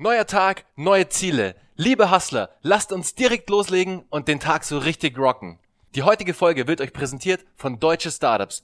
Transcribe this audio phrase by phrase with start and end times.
[0.00, 1.56] Neuer Tag, neue Ziele.
[1.74, 5.58] Liebe Hustler, lasst uns direkt loslegen und den Tag so richtig rocken.
[5.96, 8.62] Die heutige Folge wird euch präsentiert von Deutsche Startups.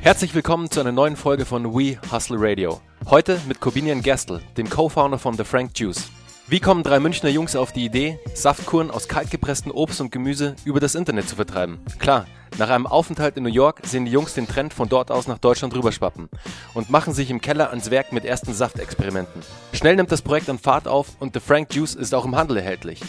[0.00, 2.80] Herzlich willkommen zu einer neuen Folge von We Hustle Radio.
[3.08, 6.10] Heute mit Corbinian Gestel, dem Co-Founder von The Frank Juice.
[6.48, 10.80] Wie kommen drei Münchner Jungs auf die Idee, Saftkuren aus kaltgepresstem Obst und Gemüse über
[10.80, 11.78] das Internet zu vertreiben?
[11.98, 12.26] Klar,
[12.58, 15.38] nach einem Aufenthalt in New York sehen die Jungs den Trend von dort aus nach
[15.38, 16.28] Deutschland rüberschwappen
[16.74, 19.40] und machen sich im Keller ans Werk mit ersten Saftexperimenten.
[19.72, 22.56] Schnell nimmt das Projekt an Fahrt auf und The Frank Juice ist auch im Handel
[22.56, 23.00] erhältlich.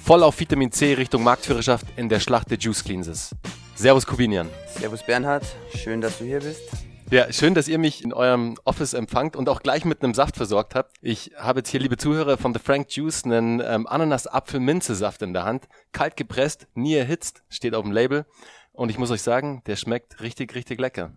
[0.00, 3.30] Voll auf Vitamin C Richtung Marktführerschaft in der Schlacht der Juice Cleanses.
[3.74, 4.48] Servus Kubinian.
[4.78, 6.60] Servus Bernhard, schön, dass du hier bist.
[7.12, 10.34] Ja, schön, dass ihr mich in eurem Office empfangt und auch gleich mit einem Saft
[10.34, 10.96] versorgt habt.
[11.02, 15.44] Ich habe jetzt hier, liebe Zuhörer, von The Frank Juice einen ähm, Ananas-Apfel-Minze-Saft in der
[15.44, 15.68] Hand.
[15.92, 18.24] Kalt gepresst, nie erhitzt, steht auf dem Label.
[18.72, 21.12] Und ich muss euch sagen, der schmeckt richtig, richtig lecker.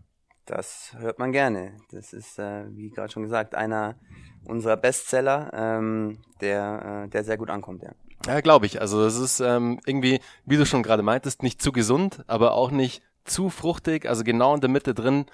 [0.45, 1.77] Das hört man gerne.
[1.91, 3.96] Das ist, äh, wie gerade schon gesagt, einer
[4.43, 7.93] unserer Bestseller, ähm, der, äh, der sehr gut ankommt, ja.
[8.27, 8.82] Ja, glaube ich.
[8.82, 12.71] Also es ist ähm, irgendwie, wie du schon gerade meintest, nicht zu gesund, aber auch
[12.71, 15.26] nicht zu fruchtig, also genau in der Mitte drin.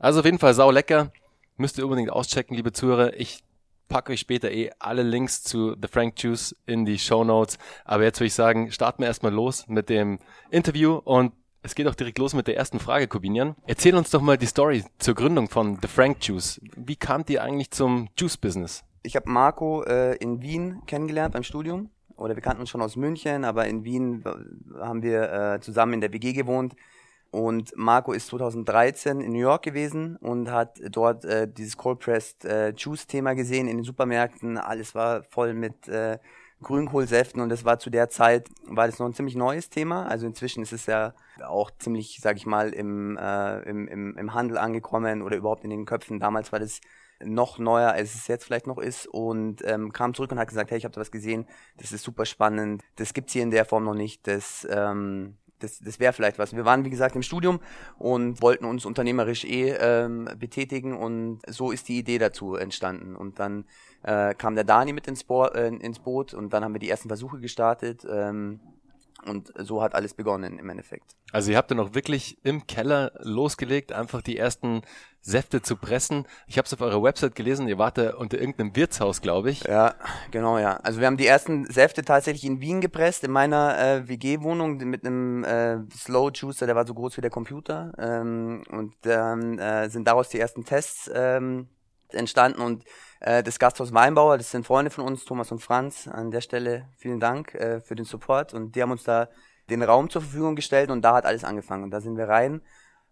[0.00, 1.12] Also auf jeden Fall sau lecker.
[1.58, 3.20] Müsst ihr unbedingt auschecken, liebe Zuhörer.
[3.20, 3.44] Ich
[3.88, 7.58] packe euch später eh alle Links zu The Frank Juice in die Show Notes.
[7.84, 10.18] Aber jetzt würde ich sagen, starten wir erstmal los mit dem
[10.50, 13.56] Interview und es geht auch direkt los mit der ersten Frage, Corbinian.
[13.66, 16.62] Erzähl uns doch mal die Story zur Gründung von The Frank Juice.
[16.76, 18.82] Wie kamt ihr eigentlich zum Juice-Business?
[19.02, 21.90] Ich habe Marco äh, in Wien kennengelernt beim Studium.
[22.16, 24.24] Oder wir kannten uns schon aus München, aber in Wien
[24.78, 26.74] haben wir äh, zusammen in der WG gewohnt.
[27.30, 32.44] Und Marco ist 2013 in New York gewesen und hat dort äh, dieses Cold Pressed
[32.44, 34.58] äh, Juice Thema gesehen in den Supermärkten.
[34.58, 36.18] Alles war voll mit äh,
[36.62, 40.06] Grünkohlsäften und das war zu der Zeit, war das noch ein ziemlich neues Thema.
[40.06, 41.14] Also inzwischen ist es ja
[41.46, 45.70] auch ziemlich, sag ich mal, im, äh, im, im, im Handel angekommen oder überhaupt in
[45.70, 46.20] den Köpfen.
[46.20, 46.80] Damals war das
[47.22, 50.70] noch neuer, als es jetzt vielleicht noch ist und ähm, kam zurück und hat gesagt,
[50.70, 53.64] hey, ich habe da was gesehen, das ist super spannend, das gibt's hier in der
[53.64, 56.54] Form noch nicht, das ähm, das, das wäre vielleicht was.
[56.54, 57.60] Wir waren, wie gesagt, im Studium
[57.98, 63.16] und wollten uns unternehmerisch eh ähm, betätigen und so ist die Idee dazu entstanden.
[63.16, 63.64] Und dann
[64.02, 66.90] äh, kam der Dani mit ins, Bo äh, ins Boot und dann haben wir die
[66.90, 68.06] ersten Versuche gestartet.
[68.10, 68.60] Ähm,
[69.26, 71.16] und so hat alles begonnen im Endeffekt.
[71.32, 74.82] Also ihr habt dann auch wirklich im Keller losgelegt, einfach die ersten
[75.22, 76.26] Säfte zu pressen.
[76.46, 79.64] Ich habe es auf eurer Website gelesen, ihr wart da unter irgendeinem Wirtshaus, glaube ich.
[79.64, 79.94] Ja,
[80.30, 80.76] genau, ja.
[80.78, 85.04] Also wir haben die ersten Säfte tatsächlich in Wien gepresst, in meiner äh, WG-Wohnung mit
[85.04, 87.92] einem äh, Slow Juicer, der war so groß wie der Computer.
[87.98, 91.68] Ähm, und dann äh, sind daraus die ersten Tests ähm,
[92.08, 92.84] entstanden und
[93.20, 96.08] äh, das Gasthaus Weinbauer, das sind Freunde von uns, Thomas und Franz.
[96.08, 99.28] An der Stelle vielen Dank äh, für den Support und die haben uns da
[99.68, 101.84] den Raum zur Verfügung gestellt und da hat alles angefangen.
[101.84, 102.62] Und da sind wir rein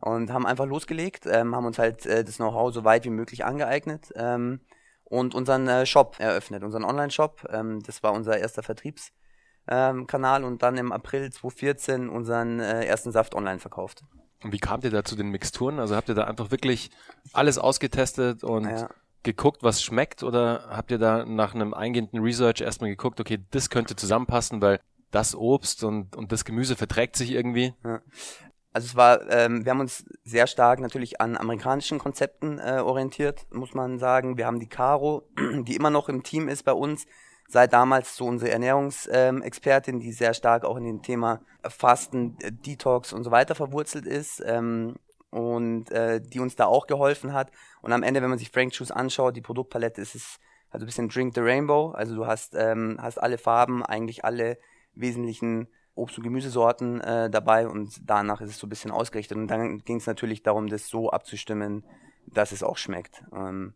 [0.01, 3.45] und haben einfach losgelegt, ähm, haben uns halt äh, das Know-how so weit wie möglich
[3.45, 4.61] angeeignet ähm,
[5.05, 7.47] und unseren äh, Shop eröffnet, unseren Online-Shop.
[7.51, 13.35] Ähm, das war unser erster Vertriebskanal und dann im April 2014 unseren äh, ersten Saft
[13.35, 14.05] online verkauft.
[14.43, 15.79] Und wie kamt ihr da zu den Mixturen?
[15.81, 16.91] Also habt ihr da einfach wirklich
[17.35, 18.89] alles ausgetestet und ja
[19.37, 23.71] geguckt, was schmeckt oder habt ihr da nach einem eingehenden Research erstmal geguckt, okay, das
[23.71, 24.81] könnte zusammenpassen, weil
[25.11, 27.75] das Obst und, und das Gemüse verträgt sich irgendwie?
[27.85, 28.01] Ja.
[28.73, 33.47] Also es war, ähm, wir haben uns sehr stark natürlich an amerikanischen Konzepten äh, orientiert,
[33.51, 34.37] muss man sagen.
[34.37, 35.29] Wir haben die Caro,
[35.63, 37.07] die immer noch im Team ist bei uns,
[37.49, 43.13] seit damals so unsere Ernährungsexpertin, ähm, die sehr stark auch in dem Thema Fasten, Detox
[43.13, 44.43] und so weiter verwurzelt ist.
[44.47, 44.97] Ähm,
[45.31, 47.51] und äh, die uns da auch geholfen hat.
[47.83, 50.39] Und am Ende, wenn man sich Frank Juice anschaut, die Produktpalette ist es
[50.71, 51.91] also ein bisschen Drink the Rainbow.
[51.93, 54.59] Also du hast, ähm, hast alle Farben, eigentlich alle
[54.95, 59.37] wesentlichen Obst- und Gemüsesorten äh, dabei und danach ist es so ein bisschen ausgerichtet.
[59.37, 61.85] Und dann ging es natürlich darum, das so abzustimmen,
[62.27, 63.25] dass es auch schmeckt.
[63.33, 63.75] Ähm,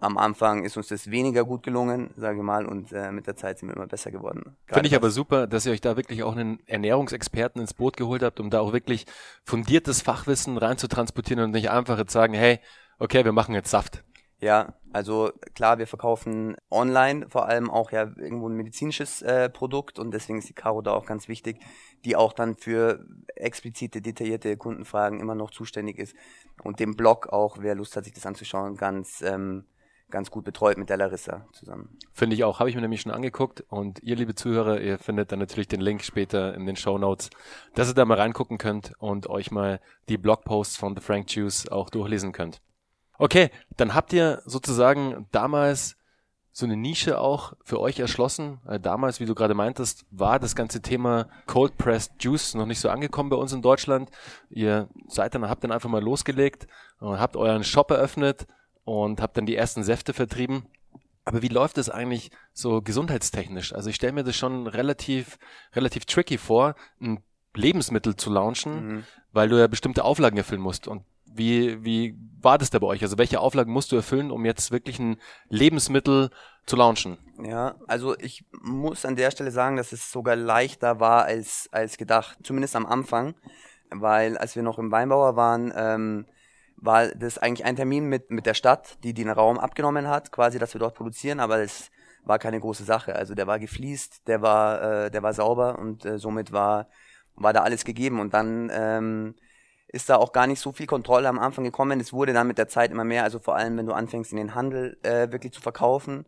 [0.00, 3.36] am Anfang ist uns das weniger gut gelungen, sage ich mal, und äh, mit der
[3.36, 4.56] Zeit sind wir immer besser geworden.
[4.66, 8.22] Finde ich aber super, dass ihr euch da wirklich auch einen Ernährungsexperten ins Boot geholt
[8.22, 9.06] habt, um da auch wirklich
[9.44, 12.60] fundiertes Fachwissen rein zu transportieren und nicht einfach jetzt sagen, hey,
[12.98, 14.02] okay, wir machen jetzt Saft.
[14.40, 19.98] Ja, also klar, wir verkaufen online vor allem auch ja irgendwo ein medizinisches äh, Produkt
[19.98, 21.58] und deswegen ist die Caro da auch ganz wichtig,
[22.06, 23.04] die auch dann für
[23.36, 26.16] explizite, detaillierte Kundenfragen immer noch zuständig ist
[26.62, 29.66] und dem Blog auch, wer Lust hat, sich das anzuschauen, ganz ähm,
[30.10, 31.96] ganz gut betreut mit der Larissa zusammen.
[32.12, 35.32] Finde ich auch, habe ich mir nämlich schon angeguckt und ihr liebe Zuhörer, ihr findet
[35.32, 37.30] dann natürlich den Link später in den Show Notes,
[37.74, 41.68] dass ihr da mal reingucken könnt und euch mal die Blogposts von The Frank Juice
[41.68, 42.60] auch durchlesen könnt.
[43.18, 45.96] Okay, dann habt ihr sozusagen damals
[46.52, 48.60] so eine Nische auch für euch erschlossen.
[48.66, 52.80] Äh, damals, wie du gerade meintest, war das ganze Thema Cold Pressed Juice noch nicht
[52.80, 54.10] so angekommen bei uns in Deutschland.
[54.48, 56.66] Ihr seid dann, habt dann einfach mal losgelegt
[56.98, 58.46] und habt euren Shop eröffnet
[58.84, 60.66] und habt dann die ersten Säfte vertrieben.
[61.24, 63.74] Aber wie läuft es eigentlich so gesundheitstechnisch?
[63.74, 65.38] Also ich stelle mir das schon relativ,
[65.74, 67.22] relativ tricky vor, ein
[67.54, 69.04] Lebensmittel zu launchen, mhm.
[69.32, 70.88] weil du ja bestimmte Auflagen erfüllen musst.
[70.88, 73.02] Und wie, wie war das da bei euch?
[73.02, 76.30] Also welche Auflagen musst du erfüllen, um jetzt wirklich ein Lebensmittel
[76.66, 77.18] zu launchen?
[77.42, 81.96] Ja, also ich muss an der Stelle sagen, dass es sogar leichter war als, als
[81.96, 83.34] gedacht, zumindest am Anfang,
[83.90, 86.26] weil als wir noch im Weinbauer waren, ähm,
[86.80, 90.58] war das eigentlich ein Termin mit, mit der Stadt, die den Raum abgenommen hat, quasi,
[90.58, 91.90] dass wir dort produzieren, aber es
[92.24, 93.14] war keine große Sache.
[93.14, 96.88] Also der war gefliest, der war, äh, der war sauber und äh, somit war,
[97.34, 98.20] war da alles gegeben.
[98.20, 99.34] Und dann ähm,
[99.88, 102.00] ist da auch gar nicht so viel Kontrolle am Anfang gekommen.
[102.00, 104.38] Es wurde dann mit der Zeit immer mehr, also vor allem, wenn du anfängst, in
[104.38, 106.26] den Handel äh, wirklich zu verkaufen,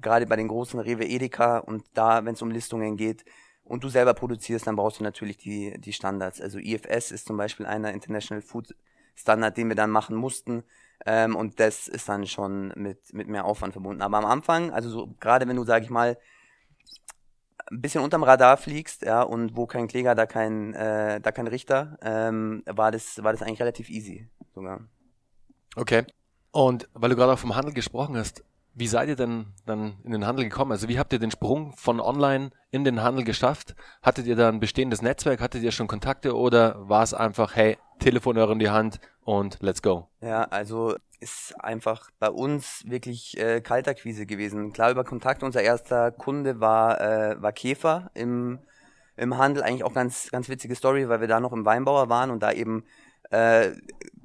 [0.00, 3.24] gerade bei den großen Rewe Edeka und da, wenn es um Listungen geht,
[3.70, 6.40] und du selber produzierst, dann brauchst du natürlich die, die Standards.
[6.40, 8.74] Also IFS ist zum Beispiel einer International Food
[9.20, 10.62] Standard, den wir dann machen mussten.
[11.06, 14.02] Ähm, und das ist dann schon mit, mit mehr Aufwand verbunden.
[14.02, 16.18] Aber am Anfang, also so, gerade wenn du, sag ich mal,
[17.70, 21.46] ein bisschen unterm Radar fliegst, ja, und wo kein Kläger, da kein, äh, da kein
[21.46, 24.80] Richter, ähm, war das, war das eigentlich relativ easy sogar.
[25.76, 26.04] Okay.
[26.52, 28.44] Und weil du gerade auch vom Handel gesprochen hast,
[28.74, 30.72] wie seid ihr denn dann in den Handel gekommen?
[30.72, 33.74] Also wie habt ihr den Sprung von online in den Handel geschafft?
[34.02, 35.40] Hattet ihr da ein bestehendes Netzwerk?
[35.40, 39.82] Hattet ihr schon Kontakte oder war es einfach, hey, Telefonhörer in die Hand und let's
[39.82, 40.08] go?
[40.20, 44.72] Ja, also ist einfach bei uns wirklich äh, Kalterquise gewesen.
[44.72, 45.42] Klar über Kontakt.
[45.42, 48.58] Unser erster Kunde war, äh, war Käfer im,
[49.16, 49.62] im Handel.
[49.62, 52.52] Eigentlich auch ganz, ganz witzige Story, weil wir da noch im Weinbauer waren und da
[52.52, 52.84] eben
[53.30, 53.72] äh,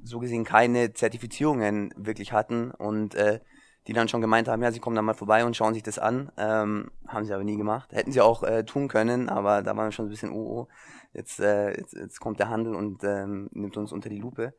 [0.02, 3.40] so gesehen keine Zertifizierungen wirklich hatten und äh,
[3.86, 5.98] die dann schon gemeint haben, ja, sie kommen da mal vorbei und schauen sich das
[5.98, 6.32] an.
[6.36, 7.92] Ähm, haben sie aber nie gemacht.
[7.92, 10.68] Hätten sie auch äh, tun können, aber da waren wir schon ein bisschen, oh, oh
[11.12, 14.54] jetzt, äh, jetzt, jetzt kommt der Handel und ähm, nimmt uns unter die Lupe.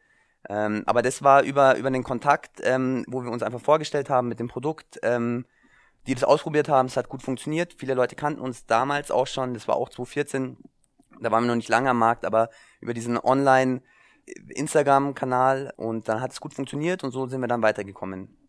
[0.49, 4.29] Ähm, aber das war über, über den Kontakt, ähm, wo wir uns einfach vorgestellt haben
[4.29, 5.45] mit dem Produkt, ähm,
[6.07, 7.73] die das ausprobiert haben, es hat gut funktioniert.
[7.77, 10.57] Viele Leute kannten uns damals auch schon, das war auch 2014,
[11.19, 13.81] da waren wir noch nicht lange am Markt, aber über diesen Online-
[14.49, 18.46] Instagram-Kanal und dann hat es gut funktioniert und so sind wir dann weitergekommen.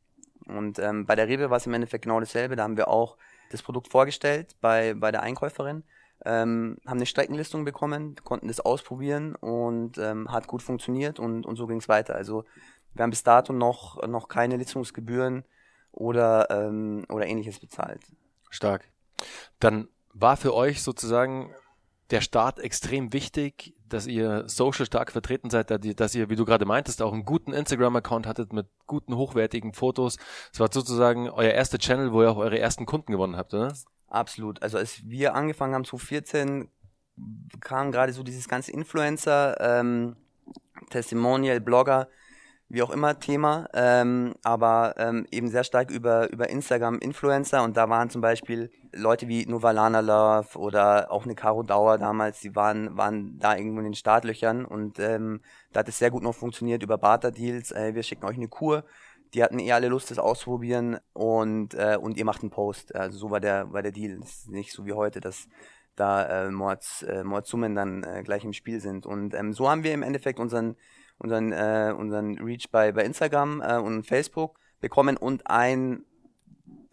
[0.48, 2.56] Und ähm, bei der Rewe war es im Endeffekt genau dasselbe.
[2.56, 3.16] Da haben wir auch
[3.50, 5.84] das Produkt vorgestellt bei, bei der Einkäuferin,
[6.24, 11.56] ähm, haben eine Streckenlistung bekommen, konnten das ausprobieren und ähm, hat gut funktioniert und, und
[11.56, 12.14] so ging es weiter.
[12.14, 12.44] Also
[12.94, 15.44] wir haben bis dato noch, noch keine Listungsgebühren
[15.92, 18.00] oder, ähm, oder ähnliches bezahlt.
[18.50, 18.88] Stark.
[19.60, 21.54] Dann war für euch sozusagen
[22.10, 26.64] der Start extrem wichtig, dass ihr social stark vertreten seid, dass ihr, wie du gerade
[26.64, 30.16] meintest, auch einen guten Instagram-Account hattet mit guten, hochwertigen Fotos.
[30.52, 33.72] Es war sozusagen euer erster Channel, wo ihr auch eure ersten Kunden gewonnen habt, oder?
[34.08, 34.62] Absolut.
[34.62, 36.68] Also als wir angefangen haben, 2014,
[37.60, 40.16] kam gerade so dieses ganze Influencer, ähm,
[40.90, 42.08] Testimonial, Blogger,
[42.70, 47.76] wie auch immer Thema, ähm, aber ähm, eben sehr stark über, über Instagram Influencer und
[47.78, 52.54] da waren zum Beispiel Leute wie Novalana Love oder auch eine Caro Dauer damals, die
[52.54, 55.40] waren, waren da irgendwo in den Startlöchern und ähm,
[55.72, 58.84] da hat es sehr gut noch funktioniert über Barter-Deals, äh, wir schicken euch eine Kur,
[59.32, 63.16] die hatten eh alle Lust, das auszuprobieren und, äh, und ihr macht einen Post, also
[63.16, 65.48] so war der, war der Deal, das ist nicht so wie heute, dass
[65.98, 69.04] da äh, Mords, äh, Mordsummen dann äh, gleich im Spiel sind.
[69.04, 70.76] Und ähm, so haben wir im Endeffekt unseren
[71.18, 76.04] unseren, äh, unseren Reach bei, bei Instagram äh, und Facebook bekommen und ein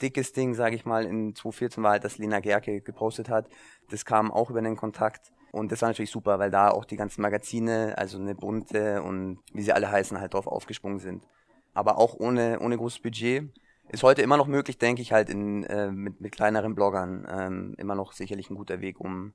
[0.02, 3.48] dickes Ding, sage ich mal, in 2014 war halt, dass Lena Gerke gepostet hat.
[3.90, 5.32] Das kam auch über den Kontakt.
[5.52, 9.40] Und das war natürlich super, weil da auch die ganzen Magazine, also eine bunte und
[9.54, 11.26] wie sie alle heißen, halt drauf aufgesprungen sind.
[11.74, 13.50] Aber auch ohne, ohne großes Budget.
[13.88, 17.76] Ist heute immer noch möglich, denke ich, halt in, äh, mit, mit kleineren Bloggern ähm,
[17.78, 19.34] immer noch sicherlich ein guter Weg, um,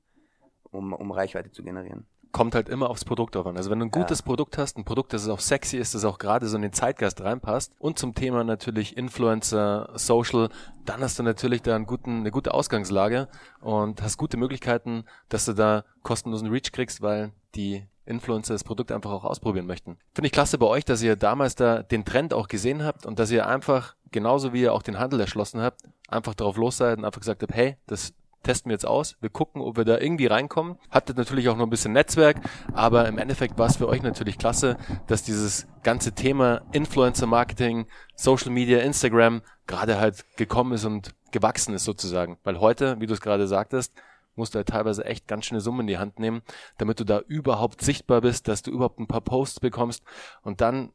[0.71, 3.57] um, um Reichweite zu generieren kommt halt immer aufs Produkt drauf an.
[3.57, 4.25] Also wenn du ein gutes ja.
[4.25, 7.21] Produkt hast, ein Produkt, das auch sexy ist, das auch gerade so in den Zeitgeist
[7.21, 10.49] reinpasst und zum Thema natürlich Influencer, Social,
[10.85, 13.29] dann hast du natürlich da einen guten, eine gute Ausgangslage
[13.61, 18.93] und hast gute Möglichkeiten, dass du da kostenlosen Reach kriegst, weil die Influencer das Produkt
[18.93, 19.97] einfach auch ausprobieren möchten.
[20.15, 23.19] Finde ich klasse bei euch, dass ihr damals da den Trend auch gesehen habt und
[23.19, 26.99] dass ihr einfach, genauso wie ihr auch den Handel erschlossen habt, einfach darauf los seid
[26.99, 29.16] und einfach gesagt habt, hey, das testen wir jetzt aus.
[29.20, 30.76] Wir gucken, ob wir da irgendwie reinkommen.
[30.90, 32.37] Hattet natürlich auch noch ein bisschen Netzwerk,
[32.73, 37.87] aber im Endeffekt war es für euch natürlich klasse, dass dieses ganze Thema Influencer Marketing,
[38.14, 42.38] Social Media, Instagram gerade halt gekommen ist und gewachsen ist sozusagen.
[42.42, 43.92] Weil heute, wie du es gerade sagtest,
[44.37, 46.42] musst du halt teilweise echt ganz schöne Summen in die Hand nehmen,
[46.78, 50.02] damit du da überhaupt sichtbar bist, dass du überhaupt ein paar Posts bekommst
[50.42, 50.92] und dann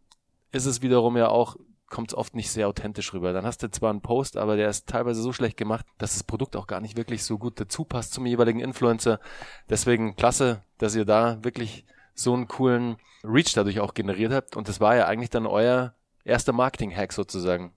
[0.51, 1.57] ist es wiederum ja auch
[1.95, 3.31] kommt es oft nicht sehr authentisch rüber.
[3.31, 6.25] Dann hast du zwar einen Post, aber der ist teilweise so schlecht gemacht, dass das
[6.25, 9.21] Produkt auch gar nicht wirklich so gut dazu passt zum jeweiligen Influencer.
[9.69, 14.57] Deswegen klasse, dass ihr da wirklich so einen coolen Reach dadurch auch generiert habt.
[14.57, 17.73] Und das war ja eigentlich dann euer erster Marketing-Hack sozusagen.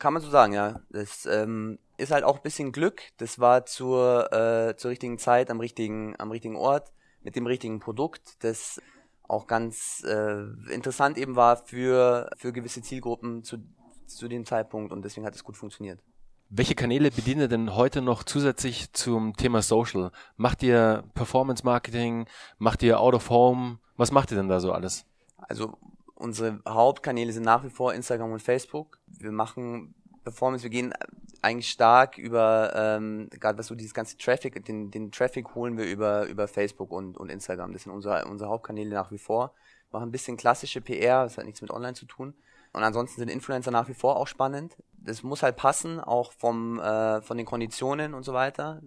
[0.00, 0.80] Kann man so sagen, ja.
[0.90, 3.00] Das ähm, ist halt auch ein bisschen Glück.
[3.18, 7.78] Das war zur, äh, zur richtigen Zeit, am richtigen, am richtigen Ort, mit dem richtigen
[7.78, 8.82] Produkt, das
[9.28, 10.42] auch ganz äh,
[10.72, 13.58] interessant eben war für, für gewisse Zielgruppen zu,
[14.06, 16.00] zu dem Zeitpunkt und deswegen hat es gut funktioniert.
[16.48, 20.12] Welche Kanäle bedient ihr denn heute noch zusätzlich zum Thema Social?
[20.36, 22.26] Macht ihr Performance Marketing?
[22.58, 23.78] Macht ihr Out of Home?
[23.96, 25.06] Was macht ihr denn da so alles?
[25.38, 25.76] Also
[26.14, 28.98] unsere Hauptkanäle sind nach wie vor Instagram und Facebook.
[29.06, 29.94] Wir machen
[30.26, 30.92] Performance, wir gehen
[31.40, 35.84] eigentlich stark über, ähm, gerade was so dieses ganze Traffic, den, den Traffic holen wir
[35.84, 37.72] über, über Facebook und, und Instagram.
[37.72, 39.54] Das sind unsere, unsere Hauptkanäle nach wie vor.
[39.92, 42.34] Machen ein bisschen klassische PR, das hat nichts mit Online zu tun.
[42.72, 44.76] Und ansonsten sind Influencer nach wie vor auch spannend.
[44.98, 48.82] Das muss halt passen, auch vom, äh, von den Konditionen und so weiter.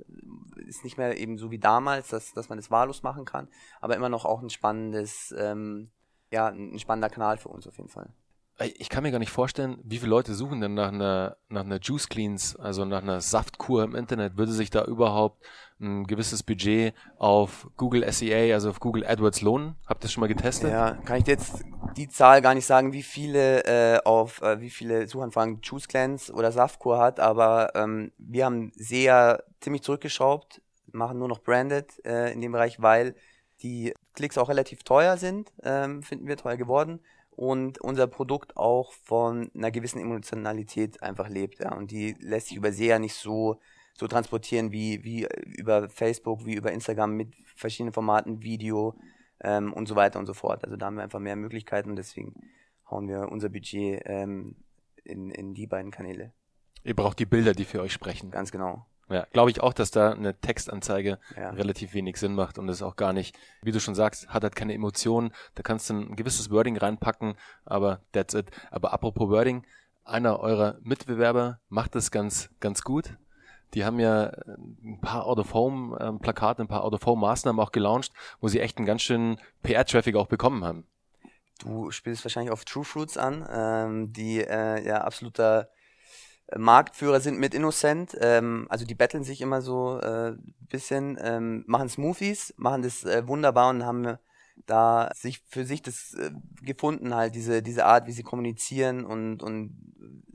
[0.58, 3.48] Ist nicht mehr eben so wie damals, dass, dass man das wahllos machen kann,
[3.79, 5.89] aber immer noch auch ein spannendes, ähm,
[6.34, 8.12] ja, ein spannender Kanal für uns auf jeden Fall
[8.61, 11.79] ich kann mir gar nicht vorstellen, wie viele Leute suchen denn nach einer, nach einer
[11.79, 14.37] Juice Cleans, also nach einer Saftkur im Internet.
[14.37, 15.45] Würde sich da überhaupt
[15.79, 19.75] ein gewisses Budget auf Google SEA, also auf Google AdWords lohnen?
[19.87, 20.71] Habt ihr das schon mal getestet?
[20.71, 21.63] Ja, kann ich jetzt
[21.95, 26.33] die Zahl gar nicht sagen, wie viele äh, auf äh, wie viele Suchanfragen Juice Cleanse
[26.33, 30.61] oder Saftkur hat, aber ähm, wir haben sehr ziemlich zurückgeschraubt,
[30.91, 33.15] machen nur noch branded äh, in dem Bereich, weil
[33.61, 36.99] die Klicks auch relativ teuer sind, ähm, finden wir teuer geworden
[37.39, 41.60] und unser Produkt auch von einer gewissen Emotionalität einfach lebt.
[41.62, 41.74] Ja.
[41.74, 43.62] Und die lässt sich über SEA nicht so,
[43.93, 48.93] so transportieren wie, wie über Facebook, wie über Instagram mit verschiedenen Formaten, Video
[49.39, 50.65] ähm, und so weiter und so fort.
[50.65, 52.34] Also da haben wir einfach mehr Möglichkeiten und deswegen
[52.91, 54.58] hauen wir unser Budget ähm,
[55.05, 56.34] in, in die beiden Kanäle.
[56.84, 58.31] Ihr braucht die Bilder, die für euch sprechen.
[58.31, 58.86] Ganz genau.
[59.09, 61.49] Ja, glaube ich auch, dass da eine Textanzeige ja.
[61.49, 64.55] relativ wenig Sinn macht und es auch gar nicht, wie du schon sagst, hat halt
[64.55, 65.31] keine Emotionen.
[65.55, 67.35] Da kannst du ein gewisses Wording reinpacken,
[67.65, 68.51] aber that's it.
[68.69, 69.65] Aber apropos Wording,
[70.05, 73.17] einer eurer Mitbewerber macht das ganz, ganz gut.
[73.73, 74.31] Die haben ja
[74.83, 78.11] ein paar Out-of-Home-Plakate, ein paar Out-of-Home-Maßnahmen auch gelauncht,
[78.41, 80.85] wo sie echt einen ganz schönen PR-Traffic auch bekommen haben.
[81.59, 85.69] Du spielst wahrscheinlich auf True Fruits an, ähm, die äh, ja absoluter
[86.58, 88.18] Marktführer sind mit Innocent.
[88.20, 90.36] Ähm, also die betteln sich immer so äh,
[90.70, 94.18] bisschen, ähm, machen Smoothies, machen das äh, wunderbar und haben
[94.65, 99.41] da sich für sich das äh, gefunden halt diese diese Art, wie sie kommunizieren und
[99.41, 99.75] und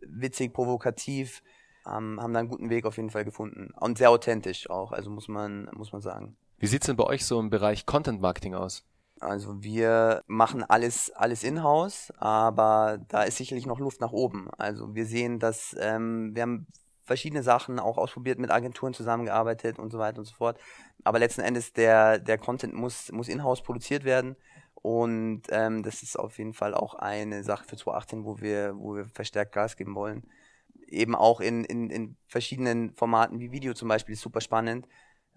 [0.06, 1.42] witzig, provokativ,
[1.86, 4.92] ähm, haben da einen guten Weg auf jeden Fall gefunden und sehr authentisch auch.
[4.92, 6.36] Also muss man muss man sagen.
[6.58, 8.84] Wie sieht's denn bei euch so im Bereich Content Marketing aus?
[9.24, 14.48] Also wir machen alles, alles in-house, aber da ist sicherlich noch Luft nach oben.
[14.58, 16.66] Also wir sehen, dass ähm, wir haben
[17.04, 20.58] verschiedene Sachen auch ausprobiert, mit Agenturen zusammengearbeitet und so weiter und so fort.
[21.04, 24.36] Aber letzten Endes der, der Content muss, muss in-house produziert werden.
[24.74, 28.96] Und ähm, das ist auf jeden Fall auch eine Sache für 2018, wo wir, wo
[28.96, 30.24] wir verstärkt Gas geben wollen.
[30.86, 34.86] Eben auch in, in, in verschiedenen Formaten wie Video zum Beispiel ist super spannend,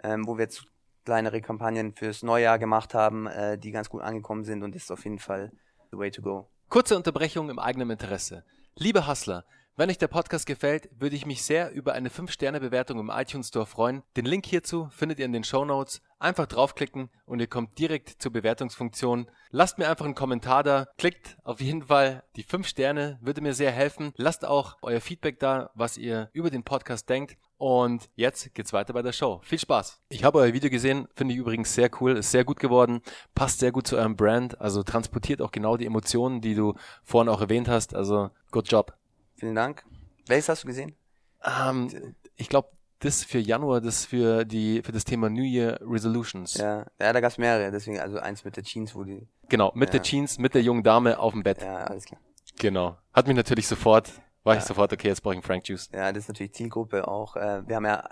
[0.03, 0.65] ähm, wo wir jetzt
[1.07, 5.05] kleinere Kampagnen fürs Neujahr gemacht haben, äh, die ganz gut angekommen sind und ist auf
[5.05, 5.53] jeden Fall
[5.89, 6.49] the way to go.
[6.67, 8.43] Kurze Unterbrechung im eigenen Interesse.
[8.75, 9.45] Liebe Hustler,
[9.77, 13.65] wenn euch der Podcast gefällt, würde ich mich sehr über eine 5-Sterne-Bewertung im iTunes Store
[13.65, 14.03] freuen.
[14.17, 16.01] Den Link hierzu findet ihr in den Show Notes.
[16.19, 19.31] Einfach draufklicken und ihr kommt direkt zur Bewertungsfunktion.
[19.49, 20.87] Lasst mir einfach einen Kommentar da.
[20.97, 24.11] Klickt auf jeden Fall die 5 Sterne, würde mir sehr helfen.
[24.17, 27.37] Lasst auch euer Feedback da, was ihr über den Podcast denkt.
[27.57, 29.41] Und jetzt geht's weiter bei der Show.
[29.43, 29.99] Viel Spaß.
[30.09, 33.01] Ich habe euer Video gesehen, finde ich übrigens sehr cool, ist sehr gut geworden,
[33.33, 37.29] passt sehr gut zu eurem Brand, also transportiert auch genau die Emotionen, die du vorhin
[37.29, 37.95] auch erwähnt hast.
[37.95, 38.93] Also, good job.
[39.37, 39.83] Vielen Dank.
[40.27, 40.95] Welches hast du gesehen?
[41.43, 41.89] Ähm,
[42.35, 46.55] ich glaube, das für Januar, das für die für das Thema New Year Resolutions.
[46.55, 49.27] Ja, ja da gab's mehrere, deswegen also eins mit der Jeans, wo die.
[49.49, 49.93] Genau, mit ja.
[49.93, 51.61] der Jeans, mit der jungen Dame auf dem Bett.
[51.61, 52.19] Ja, alles klar.
[52.59, 52.97] Genau.
[53.13, 54.11] Hat mich natürlich sofort
[54.47, 54.59] war ja.
[54.59, 55.89] ich sofort, okay, jetzt brauche ich einen Frank Juice.
[55.93, 57.35] Ja, das ist natürlich Zielgruppe auch.
[57.35, 58.07] Äh, wir haben ja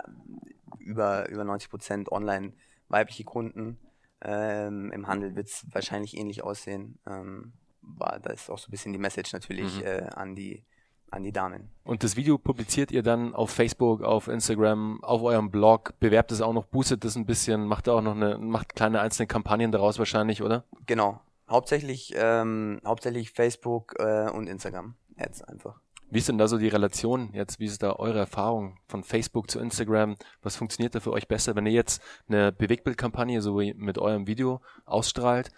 [0.78, 2.52] über, über 90 Prozent online
[2.88, 3.78] weibliche Kunden.
[4.22, 6.98] Ähm, Im Handel wird es wahrscheinlich ähnlich aussehen.
[7.06, 9.86] Ähm, war, da ist auch so ein bisschen die Message natürlich mhm.
[9.86, 10.64] äh, an die
[11.10, 11.70] an die Damen.
[11.84, 16.40] Und das Video publiziert ihr dann auf Facebook, auf Instagram, auf eurem Blog, bewerbt es
[16.40, 20.00] auch noch, boostet es ein bisschen, macht auch noch eine, macht kleine einzelne Kampagnen daraus
[20.00, 20.64] wahrscheinlich, oder?
[20.86, 21.20] Genau.
[21.48, 24.96] Hauptsächlich, ähm, hauptsächlich Facebook äh, und Instagram.
[25.16, 25.80] Jetzt einfach.
[26.08, 27.58] Wie ist denn da so die Relation jetzt?
[27.58, 30.14] Wie ist da eure Erfahrung von Facebook zu Instagram?
[30.42, 31.56] Was funktioniert da für euch besser?
[31.56, 35.50] Wenn ihr jetzt eine Bewegtbildkampagne so wie mit eurem Video ausstrahlt,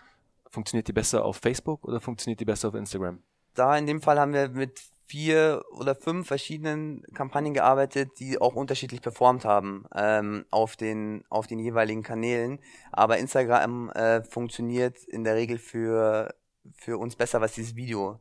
[0.51, 3.23] funktioniert die besser auf Facebook oder funktioniert die besser auf Instagram?
[3.55, 8.55] Da in dem Fall haben wir mit vier oder fünf verschiedenen Kampagnen gearbeitet, die auch
[8.55, 12.59] unterschiedlich performt haben ähm, auf den auf den jeweiligen Kanälen.
[12.93, 16.35] Aber Instagram äh, funktioniert in der Regel für
[16.75, 18.21] für uns besser, was dieses Video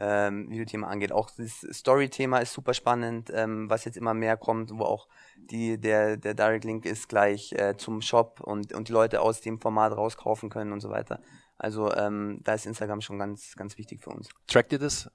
[0.00, 1.12] ähm, Videothema angeht.
[1.12, 5.78] Auch das Story-Thema ist super spannend, ähm, was jetzt immer mehr kommt, wo auch die,
[5.78, 9.60] der, der Direct Link ist gleich äh, zum Shop und, und die Leute aus dem
[9.60, 11.20] Format rauskaufen können und so weiter.
[11.58, 14.28] Also ähm, da ist Instagram schon ganz, ganz wichtig für uns.
[14.46, 15.10] Trackt ihr das?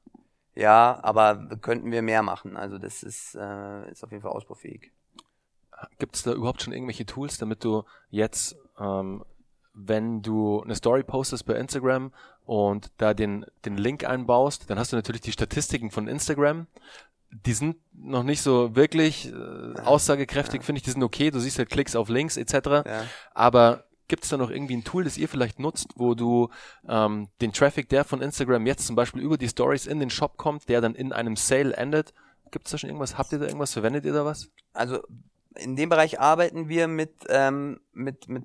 [0.55, 2.57] Ja, aber könnten wir mehr machen.
[2.57, 4.91] Also das ist, äh, ist auf jeden Fall ausbaufähig.
[5.97, 9.23] Gibt es da überhaupt schon irgendwelche Tools, damit du jetzt, ähm,
[9.73, 12.11] wenn du eine Story postest bei Instagram
[12.45, 16.67] und da den, den Link einbaust, dann hast du natürlich die Statistiken von Instagram.
[17.45, 20.65] Die sind noch nicht so wirklich äh, aussagekräftig, ja.
[20.65, 20.83] finde ich.
[20.83, 21.31] Die sind okay.
[21.31, 22.53] Du siehst halt Klicks auf Links etc.
[22.85, 23.05] Ja.
[23.33, 26.49] Aber Gibt es da noch irgendwie ein Tool, das ihr vielleicht nutzt, wo du
[26.85, 30.35] ähm, den Traffic, der von Instagram jetzt zum Beispiel über die Stories in den Shop
[30.35, 32.13] kommt, der dann in einem Sale endet?
[32.51, 33.17] Gibt es da schon irgendwas?
[33.17, 33.71] Habt ihr da irgendwas?
[33.71, 34.49] Verwendet ihr da was?
[34.73, 34.99] Also
[35.55, 38.43] in dem Bereich arbeiten wir mit, ähm, mit, mit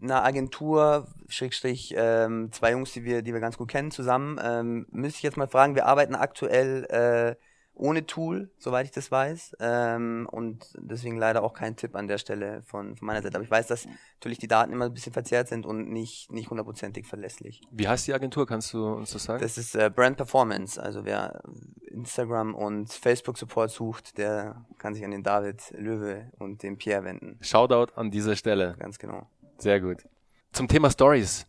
[0.00, 4.38] einer Agentur, Schrägstrich, ähm, zwei Jungs, die wir, die wir ganz gut kennen, zusammen.
[4.42, 7.36] Ähm, müsste ich jetzt mal fragen, wir arbeiten aktuell äh,
[7.78, 9.56] ohne Tool, soweit ich das weiß.
[9.60, 13.36] Ähm, und deswegen leider auch kein Tipp an der Stelle von, von meiner Seite.
[13.36, 13.86] Aber ich weiß, dass
[14.16, 17.62] natürlich die Daten immer ein bisschen verzerrt sind und nicht, nicht hundertprozentig verlässlich.
[17.70, 18.46] Wie heißt die Agentur?
[18.46, 19.40] Kannst du uns das sagen?
[19.40, 20.82] Das ist äh, Brand Performance.
[20.82, 21.40] Also wer
[21.86, 27.04] Instagram und Facebook Support sucht, der kann sich an den David Löwe und den Pierre
[27.04, 27.38] wenden.
[27.40, 28.76] Shoutout an dieser Stelle.
[28.78, 29.28] Ganz genau.
[29.58, 30.08] Sehr gut.
[30.52, 31.46] Zum Thema Stories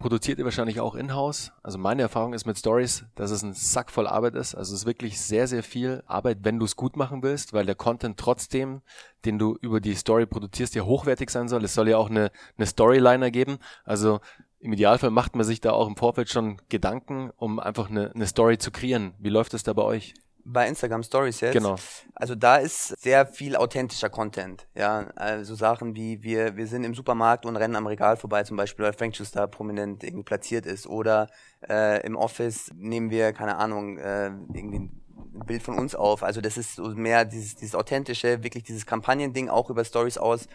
[0.00, 1.52] produziert ihr wahrscheinlich auch in-house.
[1.62, 4.56] Also meine Erfahrung ist mit Stories, dass es ein Sack voll Arbeit ist.
[4.56, 7.66] Also es ist wirklich sehr, sehr viel Arbeit, wenn du es gut machen willst, weil
[7.66, 8.80] der Content trotzdem,
[9.24, 11.62] den du über die Story produzierst, ja hochwertig sein soll.
[11.62, 13.58] Es soll ja auch eine, eine Storyliner geben.
[13.84, 14.20] Also
[14.58, 18.26] im Idealfall macht man sich da auch im Vorfeld schon Gedanken, um einfach eine, eine
[18.26, 19.14] Story zu kreieren.
[19.18, 20.14] Wie läuft es da bei euch?
[20.44, 21.52] Bei Instagram Stories jetzt.
[21.52, 21.76] Genau.
[22.14, 24.66] Also da ist sehr viel authentischer Content.
[24.74, 28.56] Ja, also Sachen wie wir wir sind im Supermarkt und rennen am Regal vorbei, zum
[28.56, 30.86] Beispiel, weil Frank Schuster prominent irgendwie platziert ist.
[30.86, 31.28] Oder
[31.68, 36.22] äh, im Office nehmen wir keine Ahnung äh, irgendwie ein Bild von uns auf.
[36.22, 40.48] Also das ist so mehr dieses dieses authentische, wirklich dieses Kampagnending auch über Stories aus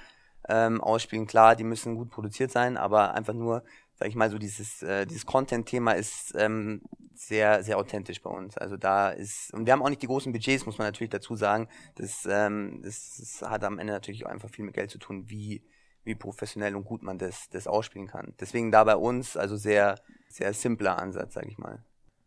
[0.47, 1.27] ähm, ausspielen.
[1.27, 3.63] Klar, die müssen gut produziert sein, aber einfach nur
[3.97, 6.81] sag ich mal, so dieses, äh, dieses Content-Thema ist ähm,
[7.13, 8.57] sehr, sehr authentisch bei uns.
[8.57, 11.35] Also da ist, und wir haben auch nicht die großen Budgets, muss man natürlich dazu
[11.35, 11.69] sagen.
[11.95, 15.29] Das, ähm, das, das hat am Ende natürlich auch einfach viel mit Geld zu tun,
[15.29, 15.63] wie,
[16.03, 18.33] wie professionell und gut man das, das ausspielen kann.
[18.39, 19.95] Deswegen da bei uns, also sehr,
[20.27, 21.83] sehr simpler Ansatz, sag ich mal.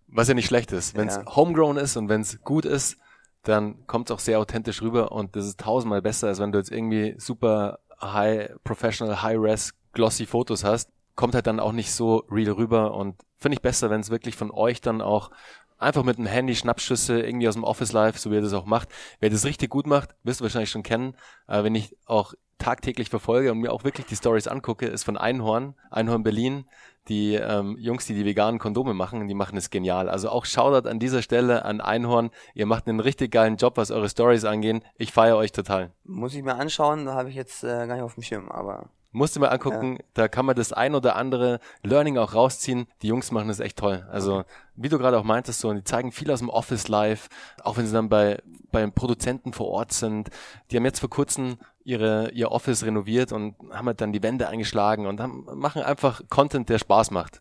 [0.07, 0.97] Was ja nicht schlecht ist.
[0.97, 1.37] Wenn es ja.
[1.37, 2.97] homegrown ist und wenn es gut ist,
[3.43, 6.59] dann kommt es auch sehr authentisch rüber und das ist tausendmal besser, als wenn du
[6.59, 11.93] jetzt irgendwie super high professional, high res glossy Fotos hast kommt halt dann auch nicht
[11.93, 15.33] so real rüber und finde ich besser, wenn es wirklich von euch dann auch
[15.77, 18.67] einfach mit einem Handy Schnappschüsse irgendwie aus dem Office Live, so wie ihr das auch
[18.67, 18.89] macht.
[19.19, 21.17] Wer das richtig gut macht, wirst du wahrscheinlich schon kennen.
[21.49, 25.17] Aber wenn ich auch tagtäglich verfolge und mir auch wirklich die Stories angucke, ist von
[25.17, 26.67] Einhorn, Einhorn Berlin,
[27.09, 30.09] die ähm, Jungs, die die veganen Kondome machen, die machen es genial.
[30.09, 32.31] Also auch Shoutout an dieser Stelle an Einhorn.
[32.55, 34.85] Ihr macht einen richtig geilen Job, was eure Stories angehen.
[34.95, 35.91] Ich feiere euch total.
[36.05, 38.89] Muss ich mir anschauen, da habe ich jetzt äh, gar nicht auf dem Schirm, aber
[39.11, 40.05] Musst du mal angucken, ja.
[40.15, 42.87] da kann man das ein oder andere Learning auch rausziehen.
[43.01, 44.07] Die Jungs machen das echt toll.
[44.11, 44.49] Also, okay.
[44.77, 47.29] wie du gerade auch meintest, so, die zeigen viel aus dem Office Live,
[47.65, 50.29] auch wenn sie dann bei, beim Produzenten vor Ort sind.
[50.71, 54.47] Die haben jetzt vor kurzem ihre, ihr Office renoviert und haben halt dann die Wände
[54.49, 57.41] eingeschlagen und haben, machen einfach Content, der Spaß macht.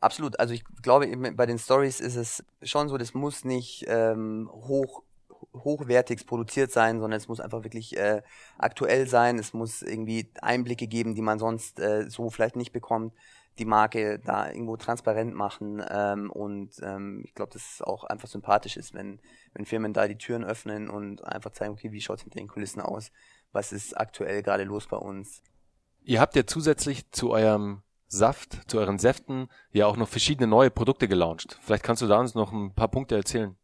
[0.00, 0.38] Absolut.
[0.38, 5.02] Also ich glaube, bei den Stories ist es schon so, das muss nicht ähm, hoch
[5.54, 8.22] hochwertigst produziert sein, sondern es muss einfach wirklich äh,
[8.58, 9.38] aktuell sein.
[9.38, 13.14] Es muss irgendwie Einblicke geben, die man sonst äh, so vielleicht nicht bekommt.
[13.58, 18.28] Die Marke da irgendwo transparent machen ähm, und ähm, ich glaube, dass es auch einfach
[18.28, 19.20] sympathisch ist, wenn,
[19.52, 22.48] wenn Firmen da die Türen öffnen und einfach zeigen, okay, wie schaut es hinter den
[22.48, 23.12] Kulissen aus?
[23.52, 25.42] Was ist aktuell gerade los bei uns?
[26.00, 30.70] Ihr habt ja zusätzlich zu eurem Saft, zu euren Säften ja auch noch verschiedene neue
[30.70, 31.58] Produkte gelauncht.
[31.62, 33.56] Vielleicht kannst du da uns noch ein paar Punkte erzählen.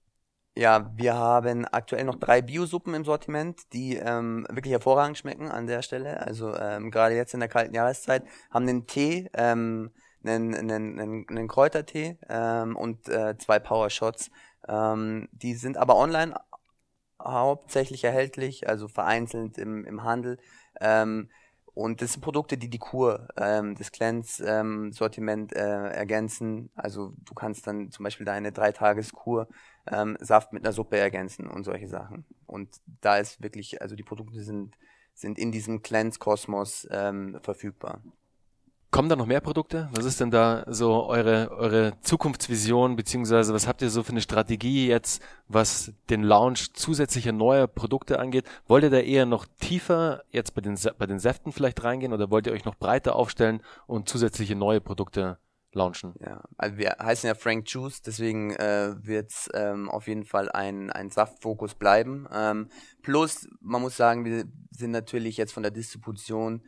[0.59, 5.69] Ja, wir haben aktuell noch drei Biosuppen im Sortiment, die ähm, wirklich hervorragend schmecken an
[5.69, 6.21] der Stelle.
[6.21, 9.93] Also ähm, gerade jetzt in der kalten Jahreszeit haben den Tee, ähm,
[10.25, 14.33] einen, einen, einen, einen Kräutertee ähm, und äh, zwei Power Shots.
[14.67, 16.35] Ähm, die sind aber online
[17.23, 20.39] hauptsächlich erhältlich, also vereinzelt im, im Handel.
[20.81, 21.31] Ähm,
[21.79, 26.71] und das sind Produkte, die die Kur, ähm, das Cleanse-Sortiment ähm, äh, ergänzen.
[26.75, 29.47] Also du kannst dann zum Beispiel deine Dreitageskur
[29.87, 32.25] ähm, Saft mit einer Suppe ergänzen und solche Sachen.
[32.47, 32.69] Und
[33.01, 34.77] da ist wirklich, also die Produkte sind,
[35.15, 38.03] sind in diesem Cleanse-Kosmos ähm, verfügbar.
[38.91, 39.91] Kommen da noch mehr Produkte?
[39.93, 44.23] Was ist denn da so eure, eure Zukunftsvision, beziehungsweise was habt ihr so für eine
[44.23, 48.47] Strategie jetzt, was den Launch zusätzlicher neuer Produkte angeht?
[48.67, 52.31] Wollt ihr da eher noch tiefer jetzt bei den, bei den Säften vielleicht reingehen oder
[52.31, 55.39] wollt ihr euch noch breiter aufstellen und zusätzliche neue Produkte
[55.73, 56.15] launchen.
[56.21, 60.51] Ja, also wir heißen ja Frank Juice, deswegen äh, wird es ähm, auf jeden Fall
[60.51, 62.27] ein, ein Saftfokus bleiben.
[62.33, 62.69] Ähm,
[63.03, 66.63] plus, man muss sagen, wir sind natürlich jetzt von der Distribution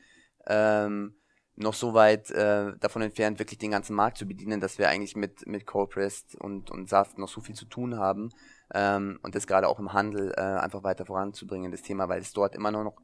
[0.47, 1.20] ähm,
[1.61, 5.15] noch so weit äh, davon entfernt, wirklich den ganzen Markt zu bedienen, dass wir eigentlich
[5.15, 8.31] mit, mit Cold Pressed und, und Saft noch so viel zu tun haben
[8.73, 12.33] ähm, und das gerade auch im Handel äh, einfach weiter voranzubringen, das Thema, weil es
[12.33, 12.95] dort immer noch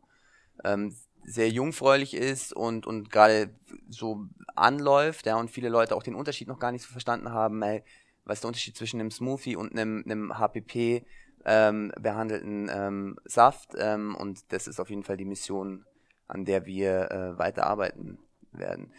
[0.65, 3.51] ähm, sehr jungfräulich ist und, und gerade
[3.89, 7.61] so anläuft, ja, und viele Leute auch den Unterschied noch gar nicht so verstanden haben,
[7.63, 7.83] ey,
[8.25, 11.05] was ist der Unterschied zwischen einem Smoothie und einem, einem HPP
[11.45, 15.85] ähm, behandelten ähm, Saft ähm, und das ist auf jeden Fall die Mission,
[16.27, 18.19] an der wir äh, weiter arbeiten
[18.59, 18.93] werden.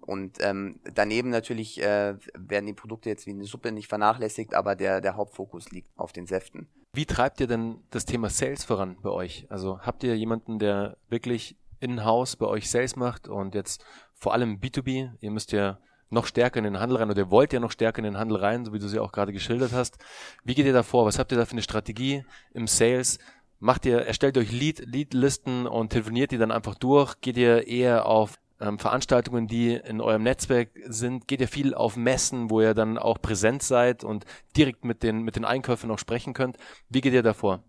[0.00, 4.74] Und ähm, daneben natürlich äh, werden die Produkte jetzt wie eine Suppe nicht vernachlässigt, aber
[4.74, 6.68] der, der Hauptfokus liegt auf den Säften.
[6.92, 9.46] Wie treibt ihr denn das Thema Sales voran bei euch?
[9.50, 13.84] Also habt ihr jemanden, der wirklich in-house bei euch Sales macht und jetzt
[14.14, 15.78] vor allem B2B, ihr müsst ja
[16.10, 18.38] noch stärker in den Handel rein oder ihr wollt ja noch stärker in den Handel
[18.38, 19.98] rein, so wie du sie auch gerade geschildert hast.
[20.44, 21.06] Wie geht ihr da vor?
[21.06, 23.18] Was habt ihr da für eine Strategie im Sales?
[23.60, 27.20] Macht ihr, erstellt euch Lead, Lead-Listen und telefoniert die dann einfach durch?
[27.20, 31.26] Geht ihr eher auf ähm, Veranstaltungen, die in eurem Netzwerk sind?
[31.28, 34.24] Geht ihr viel auf Messen, wo ihr dann auch präsent seid und
[34.56, 36.56] direkt mit den, mit den Einkäufern auch sprechen könnt?
[36.88, 37.64] Wie geht ihr da vor?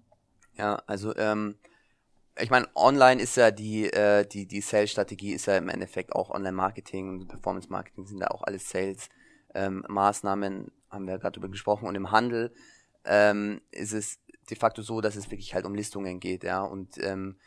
[0.58, 1.56] Ja, also ähm,
[2.40, 6.30] ich meine, online ist ja die, äh, die, die Sales-Strategie ist ja im Endeffekt auch
[6.30, 11.88] Online-Marketing und Performance-Marketing sind da auch alles Sales-Maßnahmen, ähm, haben wir gerade drüber gesprochen.
[11.88, 12.54] Und im Handel
[13.06, 16.62] ähm, ist es de facto so, dass es wirklich halt um Listungen geht, ja.
[16.62, 17.38] Und ähm,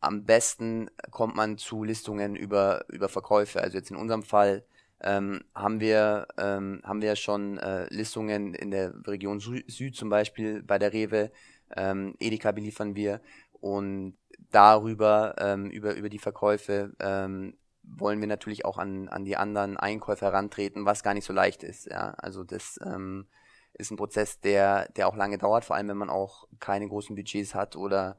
[0.00, 3.60] am besten kommt man zu Listungen über, über Verkäufe.
[3.60, 4.64] Also jetzt in unserem Fall
[5.00, 10.08] ähm, haben wir ähm, haben wir schon äh, Listungen in der Region Sü Süd zum
[10.08, 11.30] Beispiel bei der Rewe.
[11.76, 13.20] Ähm, Edeka beliefern wir
[13.52, 14.16] und
[14.50, 19.76] darüber ähm, über über die Verkäufe ähm, wollen wir natürlich auch an an die anderen
[19.76, 21.86] Einkäufer herantreten, was gar nicht so leicht ist.
[21.86, 23.26] Ja, also das ähm,
[23.74, 27.14] ist ein Prozess, der der auch lange dauert, vor allem wenn man auch keine großen
[27.14, 28.16] Budgets hat oder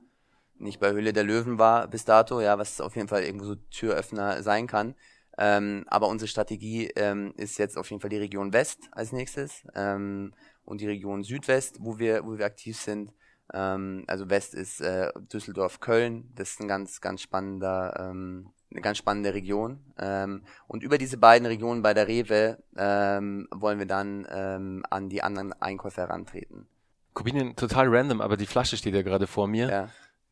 [0.59, 3.55] nicht bei Höhle der Löwen war bis dato, ja, was auf jeden Fall irgendwo so
[3.55, 4.95] Türöffner sein kann.
[5.37, 9.65] Ähm, aber unsere Strategie ähm, ist jetzt auf jeden Fall die Region West als nächstes
[9.73, 10.33] ähm,
[10.65, 13.13] und die Region Südwest, wo wir, wo wir aktiv sind.
[13.53, 16.29] Ähm, also West ist äh, Düsseldorf, Köln.
[16.35, 19.79] Das ist ein ganz, ganz spannender, ähm, eine ganz spannende Region.
[19.97, 25.07] Ähm, und über diese beiden Regionen bei der Rewe ähm, wollen wir dann ähm, an
[25.07, 26.67] die anderen Einkäufer herantreten.
[27.13, 29.69] Corbinian, total random, aber die Flasche steht ja gerade vor mir.
[29.69, 29.89] Ja.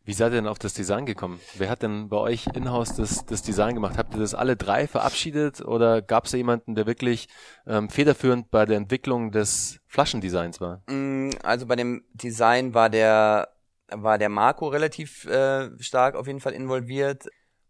[0.07, 1.37] Wie seid ihr denn auf das Design gekommen?
[1.57, 3.97] Wer hat denn bei euch in-house das, das Design gemacht?
[3.97, 7.27] Habt ihr das alle drei verabschiedet oder gab es jemanden, der wirklich
[7.65, 10.81] ähm, federführend bei der Entwicklung des Flaschendesigns war?
[10.89, 13.49] Mm, also bei dem Design war der
[13.89, 17.25] war der Marco relativ äh, stark auf jeden Fall involviert.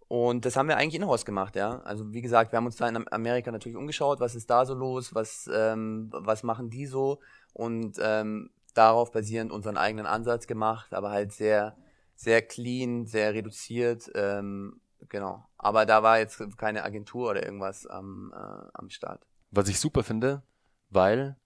[0.07, 1.79] Und das haben wir eigentlich in-house gemacht, ja.
[1.79, 4.75] Also wie gesagt, wir haben uns da in Amerika natürlich umgeschaut, was ist da so
[4.75, 7.19] los, was, ähm, was machen die so
[7.53, 11.75] und ähm, darauf basierend unseren eigenen Ansatz gemacht, aber halt sehr
[12.17, 15.47] sehr clean, sehr reduziert, ähm, genau.
[15.57, 19.25] Aber da war jetzt keine Agentur oder irgendwas am, äh, am Start.
[19.51, 20.41] Was ich super finde,
[20.89, 21.37] weil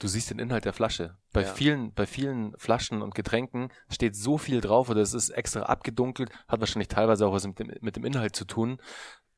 [0.00, 1.16] du siehst den Inhalt der Flasche.
[1.32, 1.52] Bei ja.
[1.52, 6.30] vielen, bei vielen Flaschen und Getränken steht so viel drauf oder es ist extra abgedunkelt,
[6.48, 8.80] hat wahrscheinlich teilweise auch was mit dem, mit dem Inhalt zu tun.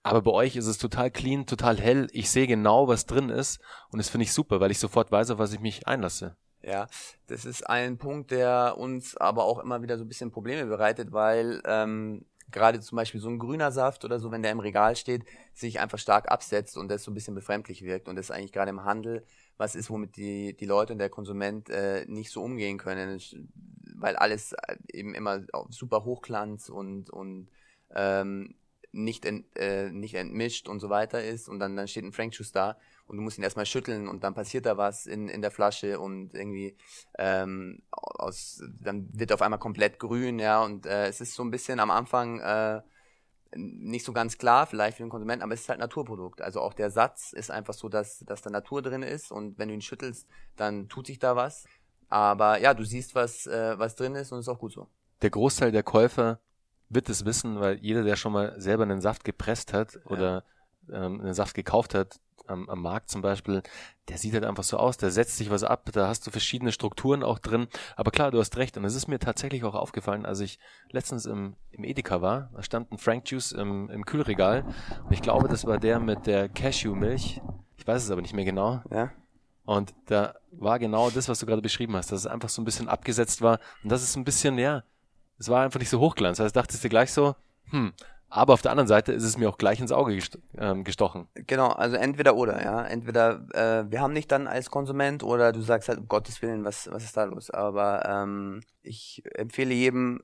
[0.03, 2.07] Aber bei euch ist es total clean, total hell.
[2.13, 3.61] Ich sehe genau, was drin ist.
[3.91, 6.37] Und das finde ich super, weil ich sofort weiß, auf was ich mich einlasse.
[6.63, 6.89] Ja,
[7.27, 11.11] das ist ein Punkt, der uns aber auch immer wieder so ein bisschen Probleme bereitet,
[11.13, 14.97] weil ähm, gerade zum Beispiel so ein grüner Saft oder so, wenn der im Regal
[14.97, 18.09] steht, sich einfach stark absetzt und das so ein bisschen befremdlich wirkt.
[18.09, 19.25] Und das eigentlich gerade im Handel
[19.61, 23.21] was ist, womit die, die Leute und der Konsument äh, nicht so umgehen können,
[23.95, 27.51] weil alles äh, eben immer super Hochglanz und, und
[27.95, 28.55] ähm,
[28.91, 32.35] nicht, ent, äh, nicht entmischt und so weiter ist und dann, dann steht ein Frank
[32.35, 32.79] Juice da
[33.11, 35.99] und du musst ihn erstmal schütteln und dann passiert da was in, in der Flasche
[35.99, 36.77] und irgendwie
[37.19, 41.51] ähm, aus dann wird auf einmal komplett grün, ja, und äh, es ist so ein
[41.51, 42.81] bisschen am Anfang äh,
[43.53, 46.41] nicht so ganz klar, vielleicht für den Konsumenten, aber es ist halt Naturprodukt.
[46.41, 49.67] Also auch der Satz ist einfach so, dass, dass da Natur drin ist und wenn
[49.67, 51.65] du ihn schüttelst, dann tut sich da was.
[52.09, 54.87] Aber ja, du siehst, was, äh, was drin ist und ist auch gut so.
[55.23, 56.39] Der Großteil der Käufer
[56.89, 60.43] wird es wissen, weil jeder, der schon mal selber einen Saft gepresst hat oder ja.
[60.93, 63.63] Ähm, einen Saft gekauft hat, am, am Markt zum Beispiel,
[64.09, 66.73] der sieht halt einfach so aus, da setzt sich was ab, da hast du verschiedene
[66.73, 67.69] Strukturen auch drin.
[67.97, 68.77] Aber klar, du hast recht.
[68.77, 70.59] Und es ist mir tatsächlich auch aufgefallen, als ich
[70.91, 74.65] letztens im, im Edeka war, da stand ein Frank Juice im, im Kühlregal.
[75.05, 77.41] Und ich glaube, das war der mit der Cashew-Milch.
[77.77, 78.83] Ich weiß es aber nicht mehr genau.
[78.91, 79.13] Ja.
[79.65, 82.65] Und da war genau das, was du gerade beschrieben hast, dass es einfach so ein
[82.65, 83.61] bisschen abgesetzt war.
[83.85, 84.83] Und das ist ein bisschen, ja,
[85.39, 86.41] es war einfach nicht so hochglanz.
[86.41, 87.37] Also dachtest du gleich so,
[87.71, 87.93] hm,
[88.31, 90.17] Aber auf der anderen Seite ist es mir auch gleich ins Auge
[90.57, 91.27] ähm, gestochen.
[91.35, 92.85] Genau, also entweder oder, ja.
[92.85, 96.65] Entweder äh, wir haben nicht dann als Konsument oder du sagst halt, um Gottes Willen,
[96.65, 97.51] was, was ist da los?
[97.51, 100.23] Aber ähm, ich empfehle jedem,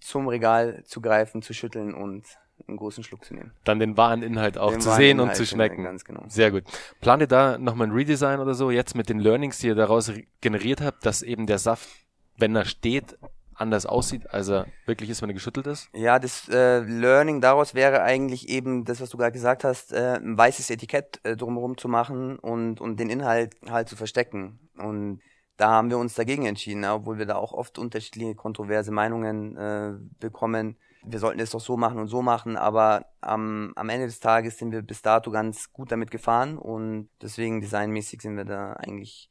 [0.00, 2.24] zum Regal zu greifen, zu schütteln und
[2.66, 3.52] einen großen Schluck zu nehmen.
[3.64, 5.84] Dann den wahren Inhalt auch den zu sehen Inhalt und zu schmecken.
[5.84, 6.24] Ganz genau.
[6.28, 6.64] Sehr gut.
[7.00, 10.12] Plant ihr da nochmal ein Redesign oder so, jetzt mit den Learnings, die ihr daraus
[10.40, 11.88] generiert habt, dass eben der Saft,
[12.36, 13.18] wenn er steht,
[13.56, 15.88] anders aussieht, als er wirklich ist, wenn er geschüttelt ist?
[15.92, 20.16] Ja, das äh, Learning daraus wäre eigentlich eben das, was du gerade gesagt hast, äh,
[20.16, 24.58] ein weißes Etikett äh, drumherum zu machen und, und den Inhalt halt zu verstecken.
[24.76, 25.20] Und
[25.56, 29.56] da haben wir uns dagegen entschieden, ja, obwohl wir da auch oft unterschiedliche kontroverse Meinungen
[29.56, 30.76] äh, bekommen.
[31.04, 34.58] Wir sollten es doch so machen und so machen, aber am, am Ende des Tages
[34.58, 39.30] sind wir bis dato ganz gut damit gefahren und deswegen designmäßig sind wir da eigentlich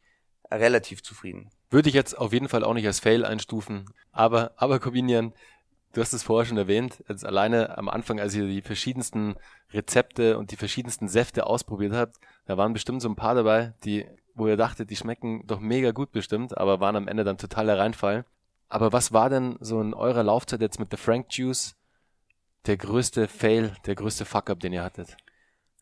[0.51, 1.49] relativ zufrieden.
[1.73, 3.85] Würde ich jetzt auf jeden Fall auch nicht als Fail einstufen.
[4.11, 5.33] Aber, aber Corbinian,
[5.93, 9.37] du hast es vorher schon erwähnt, jetzt alleine am Anfang, als ihr die verschiedensten
[9.71, 14.05] Rezepte und die verschiedensten Säfte ausprobiert habt, da waren bestimmt so ein paar dabei, die,
[14.35, 17.79] wo ihr dachtet, die schmecken doch mega gut bestimmt, aber waren am Ende dann totaler
[17.79, 18.23] Reinfall.
[18.69, 21.75] Aber was war denn so in eurer Laufzeit jetzt mit The Frank Juice
[22.67, 25.17] der größte Fail, der größte Fuck-up, den ihr hattet?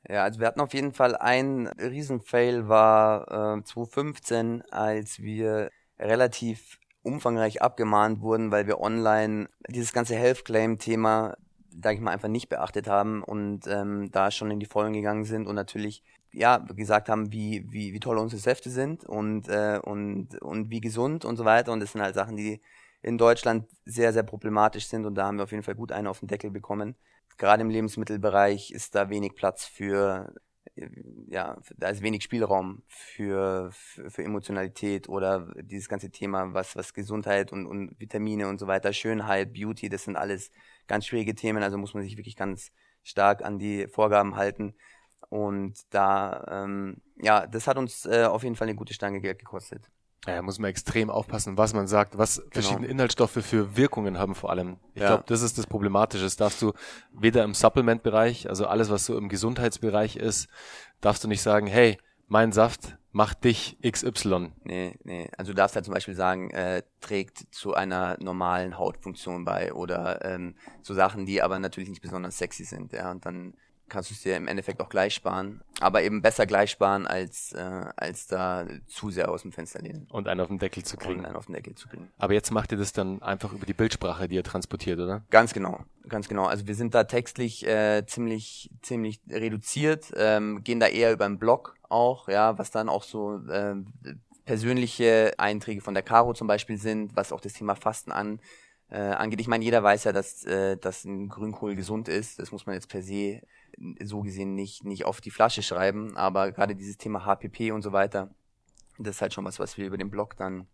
[0.07, 5.69] Ja, also wir hatten auf jeden Fall einen Riesenfail war äh, 2015, als wir
[6.01, 11.35] relativ umfangreich abgemahnt wurden, weil wir online dieses ganze Health Claim Thema,
[11.81, 15.25] sag ich mal, einfach nicht beachtet haben und ähm, da schon in die Vollen gegangen
[15.25, 19.79] sind und natürlich ja gesagt haben, wie wie wie toll unsere Säfte sind und äh,
[19.83, 22.61] und und wie gesund und so weiter und das sind halt Sachen, die
[23.01, 26.07] in Deutschland sehr sehr problematisch sind und da haben wir auf jeden Fall gut einen
[26.07, 26.95] auf den Deckel bekommen.
[27.37, 30.31] Gerade im Lebensmittelbereich ist da wenig Platz für
[31.27, 36.93] ja, da ist wenig Spielraum für, für, für, Emotionalität oder dieses ganze Thema, was, was
[36.93, 40.51] Gesundheit und, und Vitamine und so weiter, Schönheit, Beauty, das sind alles
[40.87, 42.71] ganz schwierige Themen, also muss man sich wirklich ganz
[43.03, 44.73] stark an die Vorgaben halten.
[45.29, 49.39] Und da, ähm, ja, das hat uns äh, auf jeden Fall eine gute Stange Geld
[49.39, 49.89] gekostet.
[50.27, 52.49] Ja, muss man extrem aufpassen, was man sagt, was genau.
[52.51, 54.77] verschiedene Inhaltsstoffe für Wirkungen haben vor allem.
[54.93, 55.07] Ich ja.
[55.07, 56.23] glaube, das ist das Problematische.
[56.23, 56.73] Das darfst du
[57.11, 60.47] weder im Supplement-Bereich, also alles, was so im Gesundheitsbereich ist,
[60.99, 64.51] darfst du nicht sagen, hey, mein Saft macht dich XY.
[64.63, 65.29] Nee, nee.
[65.37, 70.23] Also du darfst halt zum Beispiel sagen, äh, trägt zu einer normalen Hautfunktion bei oder
[70.23, 72.93] ähm, so Sachen, die aber natürlich nicht besonders sexy sind.
[72.93, 73.55] Ja, und dann
[73.91, 75.61] kannst du es dir im Endeffekt auch gleich sparen.
[75.81, 80.07] Aber eben besser gleich sparen, als, äh, als da zu sehr aus dem Fenster lehnen.
[80.09, 81.19] Und einen auf den Deckel zu kriegen.
[81.19, 82.09] Und einen auf den Deckel zu kriegen.
[82.17, 85.23] Aber jetzt macht ihr das dann einfach über die Bildsprache, die ihr transportiert, oder?
[85.29, 86.45] Ganz genau, ganz genau.
[86.45, 91.37] Also wir sind da textlich äh, ziemlich, ziemlich reduziert, ähm, gehen da eher über einen
[91.37, 93.75] Blog auch, ja, was dann auch so äh,
[94.45, 98.39] persönliche Einträge von der Caro zum Beispiel sind, was auch das Thema Fasten an
[98.91, 99.39] äh, angeht.
[99.39, 102.39] Ich meine, jeder weiß ja, dass, äh, dass ein Grünkohl gesund ist.
[102.39, 103.41] Das muss man jetzt per se
[104.03, 107.91] so gesehen nicht, nicht auf die Flasche schreiben, aber gerade dieses Thema HPP und so
[107.91, 108.33] weiter,
[108.97, 110.67] das ist halt schon was, was wir über den Blog dann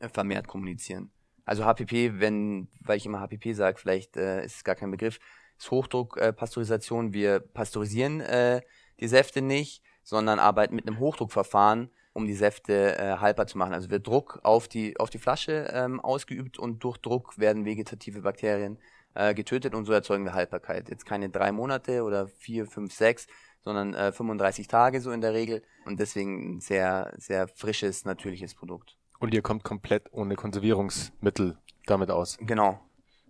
[0.00, 1.10] äh, vermehrt kommunizieren.
[1.44, 5.18] Also HPP, wenn, weil ich immer HPP sage, vielleicht äh, ist es gar kein Begriff,
[5.58, 7.08] ist Hochdruckpasteurisation.
[7.08, 8.60] Äh, wir pasteurisieren äh,
[9.00, 13.74] die Säfte nicht, sondern arbeiten mit einem Hochdruckverfahren, um die Säfte äh, haltbar zu machen.
[13.74, 18.22] Also wird Druck auf die, auf die Flasche ähm, ausgeübt und durch Druck werden vegetative
[18.22, 18.78] Bakterien
[19.16, 20.88] äh, getötet und so erzeugen wir Haltbarkeit.
[20.88, 23.26] Jetzt keine drei Monate oder vier, fünf, sechs,
[23.62, 28.54] sondern äh, 35 Tage so in der Regel und deswegen ein sehr, sehr frisches, natürliches
[28.54, 28.96] Produkt.
[29.18, 32.36] Und ihr kommt komplett ohne Konservierungsmittel damit aus.
[32.40, 32.78] Genau,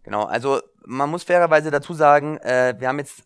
[0.02, 0.24] genau.
[0.24, 3.22] Also man muss fairerweise dazu sagen, äh, wir haben jetzt,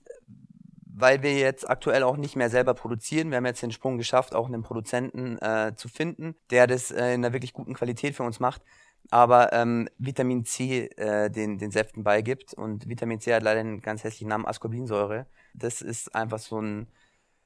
[0.84, 4.34] weil wir jetzt aktuell auch nicht mehr selber produzieren, wir haben jetzt den Sprung geschafft,
[4.34, 8.22] auch einen Produzenten äh, zu finden, der das äh, in einer wirklich guten Qualität für
[8.22, 8.62] uns macht
[9.10, 12.54] aber ähm, Vitamin C äh, den, den Säften beigibt.
[12.54, 15.26] Und Vitamin C hat leider einen ganz hässlichen Namen, Ascorbinsäure.
[15.54, 16.86] Das ist einfach so ein,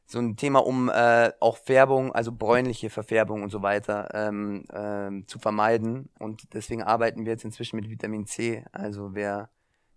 [0.07, 5.27] so ein Thema, um äh, auch Färbung, also bräunliche Verfärbung und so weiter ähm, ähm,
[5.27, 6.11] zu vermeiden.
[6.19, 8.64] Und deswegen arbeiten wir jetzt inzwischen mit Vitamin C.
[8.73, 9.49] Also wer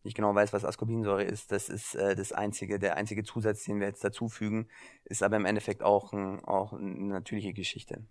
[0.03, 3.81] nicht genau weiß, was Ascorbinsäure ist, das ist äh, das einzige, der einzige Zusatz, den
[3.81, 4.67] wir jetzt dazufügen,
[5.03, 8.01] ist aber im Endeffekt auch, ein, auch eine natürliche Geschichte.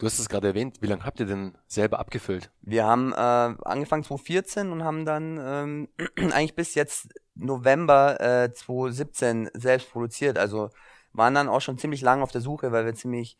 [0.00, 0.78] Du hast es gerade erwähnt.
[0.80, 2.50] Wie lange habt ihr denn selber abgefüllt?
[2.62, 5.88] Wir haben äh, angefangen 2014 und haben dann ähm,
[6.32, 10.38] eigentlich bis jetzt November äh, 2017 selbst produziert.
[10.38, 10.70] Also
[11.12, 13.36] waren dann auch schon ziemlich lange auf der Suche, weil wir ziemlich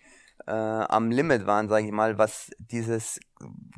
[0.46, 3.20] äh, am Limit waren, sage ich mal, was dieses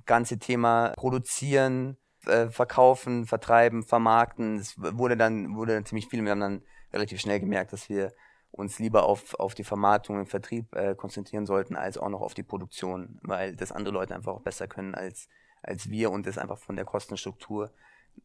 [0.04, 6.24] ganze Thema Produzieren, äh, Verkaufen, Vertreiben, Vermarkten, es wurde dann wurde dann ziemlich viel.
[6.24, 8.12] Wir haben dann relativ schnell gemerkt, dass wir
[8.52, 12.34] uns lieber auf, auf die Vermarktung und Vertrieb äh, konzentrieren sollten, als auch noch auf
[12.34, 15.28] die Produktion, weil das andere Leute einfach auch besser können als,
[15.62, 17.72] als wir und das einfach von der Kostenstruktur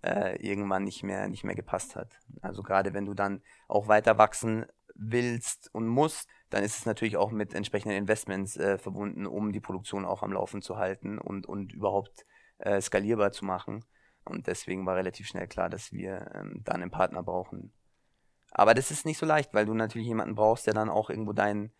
[0.02, 2.20] äh, irgendwann nicht mehr, nicht mehr gepasst hat.
[2.42, 7.18] Also gerade wenn du dann auch weiter wachsen willst und musst, dann ist es natürlich
[7.18, 11.46] auch mit entsprechenden Investments äh, verbunden, um die Produktion auch am Laufen zu halten und,
[11.46, 12.26] und überhaupt
[12.58, 13.86] äh, skalierbar zu machen.
[14.26, 17.72] Und deswegen war relativ schnell klar, dass wir ähm, dann einen Partner brauchen.
[18.52, 21.34] Aber das ist nicht so leicht, weil du natürlich jemanden brauchst, der dann auch irgendwo
[21.34, 21.72] dein,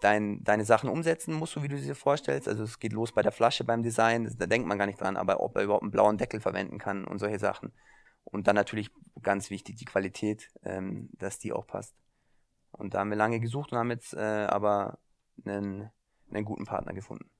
[0.00, 2.48] dein, deine Sachen umsetzen muss, so wie du sie dir vorstellst.
[2.48, 5.16] Also es geht los bei der Flasche beim Design, da denkt man gar nicht dran,
[5.16, 7.72] aber ob er überhaupt einen blauen Deckel verwenden kann und solche Sachen.
[8.24, 8.90] Und dann natürlich
[9.22, 11.94] ganz wichtig die Qualität, ähm, dass die auch passt.
[12.70, 14.98] Und da haben wir lange gesucht und haben jetzt äh, aber
[15.44, 15.90] einen,
[16.30, 17.30] einen guten Partner gefunden.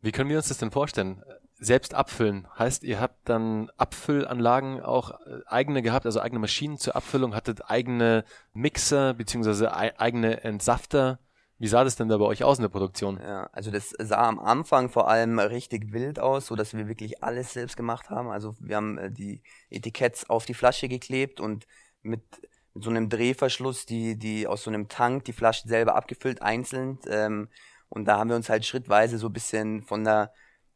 [0.00, 1.22] Wie können wir uns das denn vorstellen?
[1.58, 2.46] Selbst abfüllen.
[2.58, 7.68] Heißt, ihr habt dann Abfüllanlagen auch äh, eigene gehabt, also eigene Maschinen zur Abfüllung, hattet
[7.68, 11.18] eigene Mixer beziehungsweise eigene Entsafter.
[11.58, 13.20] Wie sah das denn da bei euch aus in der Produktion?
[13.22, 17.22] Ja, also das sah am Anfang vor allem richtig wild aus, so dass wir wirklich
[17.22, 18.30] alles selbst gemacht haben.
[18.30, 21.66] Also wir haben äh, die Etiketts auf die Flasche geklebt und
[22.00, 22.22] mit,
[22.72, 26.98] mit so einem Drehverschluss, die, die aus so einem Tank die Flasche selber abgefüllt einzeln.
[27.06, 27.50] Ähm,
[27.90, 30.32] und da haben wir uns halt schrittweise so ein bisschen von der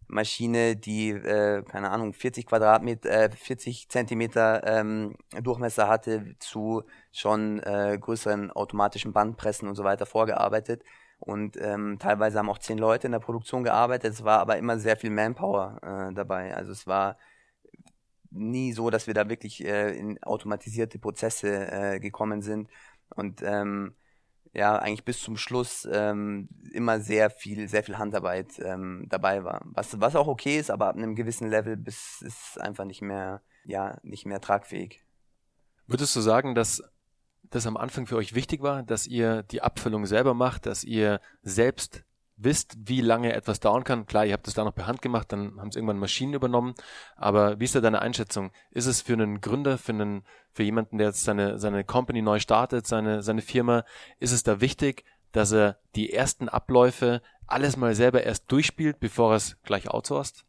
[0.09, 7.61] Maschine, die, äh, keine Ahnung, 40 Quadratmeter, äh, 40 Zentimeter ähm, Durchmesser hatte, zu schon
[7.61, 10.83] äh, größeren automatischen Bandpressen und so weiter vorgearbeitet.
[11.19, 14.13] Und ähm, teilweise haben auch zehn Leute in der Produktion gearbeitet.
[14.13, 15.79] Es war aber immer sehr viel Manpower
[16.11, 16.55] äh, dabei.
[16.55, 17.17] Also es war
[18.31, 22.69] nie so, dass wir da wirklich äh, in automatisierte Prozesse äh, gekommen sind.
[23.15, 23.95] Und ähm,
[24.55, 29.63] ja eigentlich bis zum Schluss ähm, immer sehr viel, sehr viel Handarbeit ähm, dabei war.
[29.65, 33.43] Was, was auch okay ist, aber ab einem gewissen Level bis ist einfach nicht mehr,
[33.65, 35.05] ja, nicht mehr tragfähig.
[35.87, 36.83] Würdest du sagen, dass
[37.43, 41.21] das am Anfang für euch wichtig war, dass ihr die Abfüllung selber macht, dass ihr
[41.43, 42.05] selbst
[42.37, 44.07] wisst, wie lange etwas dauern kann.
[44.07, 46.75] Klar, ihr habt es da noch per Hand gemacht, dann haben es irgendwann Maschinen übernommen.
[47.17, 48.51] Aber wie ist da deine Einschätzung?
[48.71, 52.41] Ist es für einen Gründer, für einen, für jemanden, der jetzt seine, seine Company neu
[52.41, 53.85] startet, seine, seine Firma,
[54.19, 59.33] ist es da wichtig, dass er die ersten Abläufe alles mal selber erst durchspielt, bevor
[59.33, 60.45] er es gleich outsourced?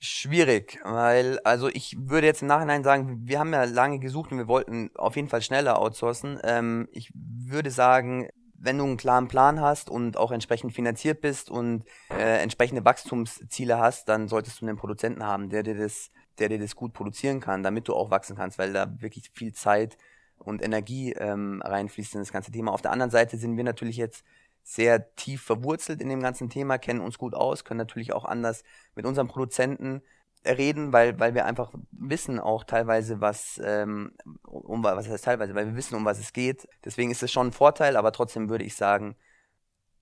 [0.00, 4.38] Schwierig, weil, also ich würde jetzt im Nachhinein sagen, wir haben ja lange gesucht und
[4.38, 6.38] wir wollten auf jeden Fall schneller outsourcen.
[6.44, 8.28] Ähm, ich würde sagen,
[8.60, 13.78] wenn du einen klaren Plan hast und auch entsprechend finanziert bist und äh, entsprechende Wachstumsziele
[13.78, 17.40] hast, dann solltest du einen Produzenten haben, der dir das, der dir das gut produzieren
[17.40, 19.96] kann, damit du auch wachsen kannst, weil da wirklich viel Zeit
[20.38, 22.72] und Energie ähm, reinfließt in das ganze Thema.
[22.72, 24.24] Auf der anderen Seite sind wir natürlich jetzt
[24.62, 28.64] sehr tief verwurzelt in dem ganzen Thema, kennen uns gut aus, können natürlich auch anders
[28.94, 30.02] mit unseren Produzenten
[30.44, 34.12] reden, weil, weil wir einfach wissen auch teilweise, was, ähm,
[34.44, 36.68] um was heißt teilweise, weil wir wissen, um was es geht.
[36.84, 39.16] Deswegen ist es schon ein Vorteil, aber trotzdem würde ich sagen,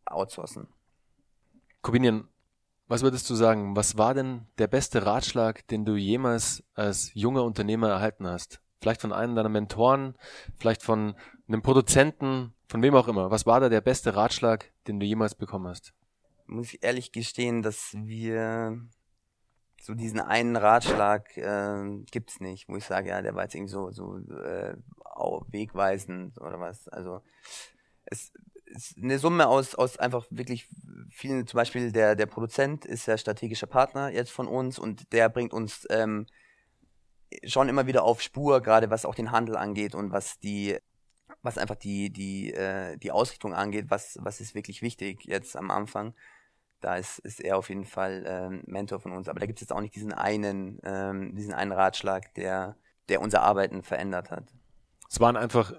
[0.04, 0.68] outsourcen.
[1.82, 2.28] Corbinian,
[2.88, 3.74] was würdest du sagen?
[3.74, 8.60] Was war denn der beste Ratschlag, den du jemals als junger Unternehmer erhalten hast?
[8.80, 10.14] Vielleicht von einem deiner Mentoren,
[10.58, 11.16] vielleicht von
[11.48, 13.30] einem Produzenten, von wem auch immer.
[13.30, 15.94] Was war da der beste Ratschlag, den du jemals bekommen hast?
[16.46, 18.78] Muss ich ehrlich gestehen, dass wir
[19.80, 23.72] so diesen einen Ratschlag äh, gibt's nicht, wo ich sage, ja, der war jetzt irgendwie
[23.72, 24.76] so, so äh,
[25.48, 26.88] wegweisend oder was.
[26.88, 27.22] Also
[28.06, 28.32] es
[28.66, 30.68] ist eine Summe aus, aus einfach wirklich
[31.10, 35.28] vielen, zum Beispiel der, der Produzent ist ja strategischer Partner jetzt von uns und der
[35.28, 36.26] bringt uns ähm,
[37.44, 40.76] schon immer wieder auf Spur, gerade was auch den Handel angeht und was die
[41.42, 45.70] was einfach die die äh, die Ausrichtung angeht, was was ist wirklich wichtig jetzt am
[45.70, 46.14] Anfang
[46.86, 49.28] da ist, ist er auf jeden Fall ähm, Mentor von uns.
[49.28, 52.76] Aber da gibt es jetzt auch nicht diesen einen, ähm, diesen einen Ratschlag, der,
[53.08, 54.44] der unser Arbeiten verändert hat.
[55.10, 55.72] Es waren einfach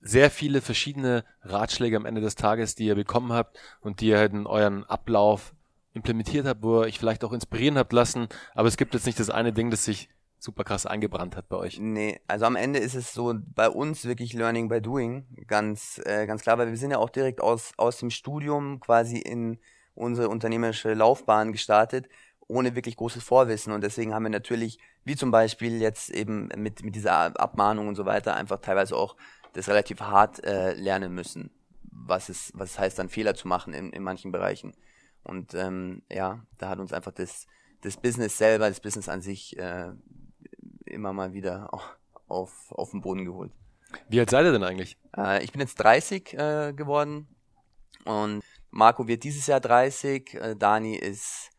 [0.00, 4.18] sehr viele verschiedene Ratschläge am Ende des Tages, die ihr bekommen habt und die ihr
[4.18, 5.52] halt in euren Ablauf
[5.94, 8.28] implementiert habt, wo ihr euch vielleicht auch inspirieren habt lassen.
[8.54, 11.56] Aber es gibt jetzt nicht das eine Ding, das sich super krass eingebrannt hat bei
[11.56, 11.80] euch.
[11.80, 16.26] Nee, also am Ende ist es so bei uns wirklich Learning by Doing, ganz, äh,
[16.26, 19.58] ganz klar, weil wir sind ja auch direkt aus, aus dem Studium quasi in
[19.94, 22.08] unsere unternehmerische Laufbahn gestartet,
[22.48, 23.72] ohne wirklich großes Vorwissen.
[23.72, 27.94] Und deswegen haben wir natürlich, wie zum Beispiel jetzt eben mit, mit dieser Abmahnung und
[27.94, 29.16] so weiter, einfach teilweise auch
[29.52, 31.50] das relativ hart äh, lernen müssen,
[31.82, 34.72] was es, was es heißt, dann Fehler zu machen in, in manchen Bereichen.
[35.24, 37.46] Und ähm, ja, da hat uns einfach das,
[37.82, 39.90] das Business selber, das Business an sich äh,
[40.86, 41.70] immer mal wieder
[42.28, 43.52] auf, auf den Boden geholt.
[44.08, 44.96] Wie alt seid ihr denn eigentlich?
[45.16, 47.28] Äh, ich bin jetzt 30 äh, geworden
[48.04, 48.42] und
[48.72, 51.50] Marco wird dieses Jahr 30, äh, Dani ist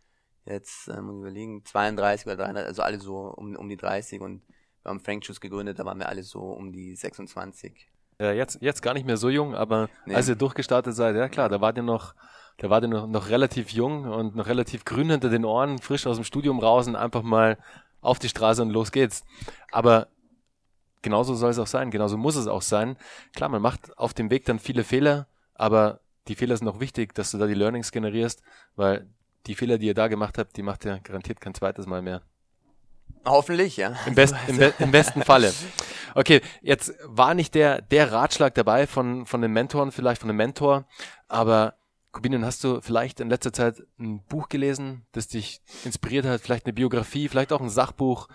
[0.45, 4.19] jetzt, äh, muss ich überlegen, 32 oder 33, also alle so um, um die 30
[4.19, 4.41] und
[4.81, 7.87] wir haben Frank Juice gegründet, da waren wir alle so um die 26.
[8.19, 10.15] Ja, jetzt, jetzt gar nicht mehr so jung, aber nee.
[10.15, 12.15] als ihr durchgestartet seid, ja klar, da wart ihr noch,
[12.57, 16.07] da wart ihr noch, noch relativ jung und noch relativ grün hinter den Ohren, frisch
[16.07, 17.57] aus dem Studium raus und einfach mal
[18.01, 19.23] auf die Straße und los geht's.
[19.71, 20.07] Aber
[21.03, 22.97] genauso soll es auch sein, genauso muss es auch sein.
[23.35, 27.13] Klar, man macht auf dem Weg dann viele Fehler, aber die Fehler sind auch wichtig,
[27.13, 28.41] dass du da die Learnings generierst,
[28.75, 29.07] weil
[29.45, 32.21] die Fehler, die ihr da gemacht habt, die macht ihr garantiert kein zweites Mal mehr.
[33.25, 33.95] Hoffentlich, ja.
[34.05, 35.53] Im, best, im, be im besten Falle.
[36.15, 40.37] Okay, jetzt war nicht der, der Ratschlag dabei von, von den Mentoren, vielleicht von dem
[40.37, 40.85] Mentor,
[41.27, 41.75] aber
[42.11, 46.65] Kubinen, hast du vielleicht in letzter Zeit ein Buch gelesen, das dich inspiriert hat, vielleicht
[46.65, 48.27] eine Biografie, vielleicht auch ein Sachbuch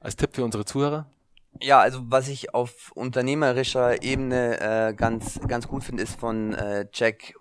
[0.00, 1.10] als Tipp für unsere Zuhörer?
[1.58, 6.86] Ja, also was ich auf unternehmerischer Ebene äh, ganz ganz gut finde, ist von äh,
[6.92, 7.34] Jack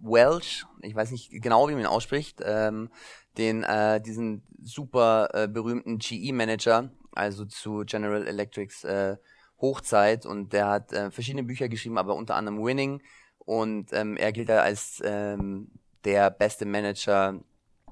[0.00, 0.64] Welch.
[0.80, 2.40] Ich weiß nicht genau, wie man ihn ausspricht.
[2.44, 2.90] Ähm,
[3.38, 9.16] den äh, diesen super äh, berühmten GE-Manager, also zu General Electrics äh,
[9.60, 13.00] Hochzeit und der hat äh, verschiedene Bücher geschrieben, aber unter anderem Winning
[13.38, 15.70] und ähm, er gilt da als ähm,
[16.04, 17.40] der beste Manager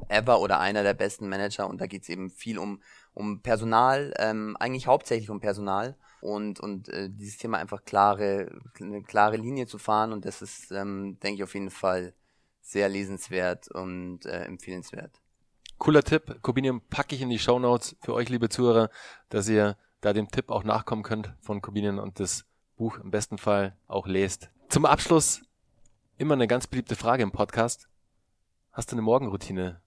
[0.08, 2.82] ever oder einer der besten Manager und da geht es eben viel um
[3.14, 9.02] um Personal, ähm, eigentlich hauptsächlich um Personal und und äh, dieses Thema einfach klare eine
[9.02, 12.14] klare Linie zu fahren und das ist ähm, denke ich auf jeden Fall
[12.60, 15.20] sehr lesenswert und äh, empfehlenswert.
[15.78, 16.42] Cooler Tipp.
[16.42, 18.90] Cobinium packe ich in die Show Notes für euch, liebe Zuhörer,
[19.30, 22.44] dass ihr da dem Tipp auch nachkommen könnt von Cobinium und das
[22.76, 24.50] Buch im besten Fall auch lest.
[24.68, 25.42] Zum Abschluss
[26.16, 27.88] immer eine ganz beliebte Frage im Podcast.
[28.72, 29.80] Hast du eine Morgenroutine,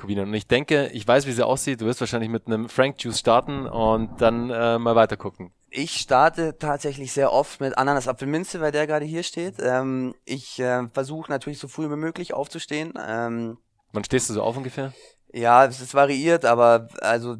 [0.00, 0.28] Cobinium?
[0.28, 1.80] Und ich denke, ich weiß, wie sie aussieht.
[1.80, 5.52] Du wirst wahrscheinlich mit einem Frank Juice starten und dann äh, mal weiter gucken.
[5.70, 9.56] Ich starte tatsächlich sehr oft mit Ananas Apfelminze, weil der gerade hier steht.
[9.60, 12.94] Ähm, ich äh, versuche natürlich so früh wie möglich aufzustehen.
[13.06, 13.58] Ähm,
[13.92, 14.92] Wann stehst du so auf ungefähr?
[15.32, 17.36] Ja, es ist variiert, aber also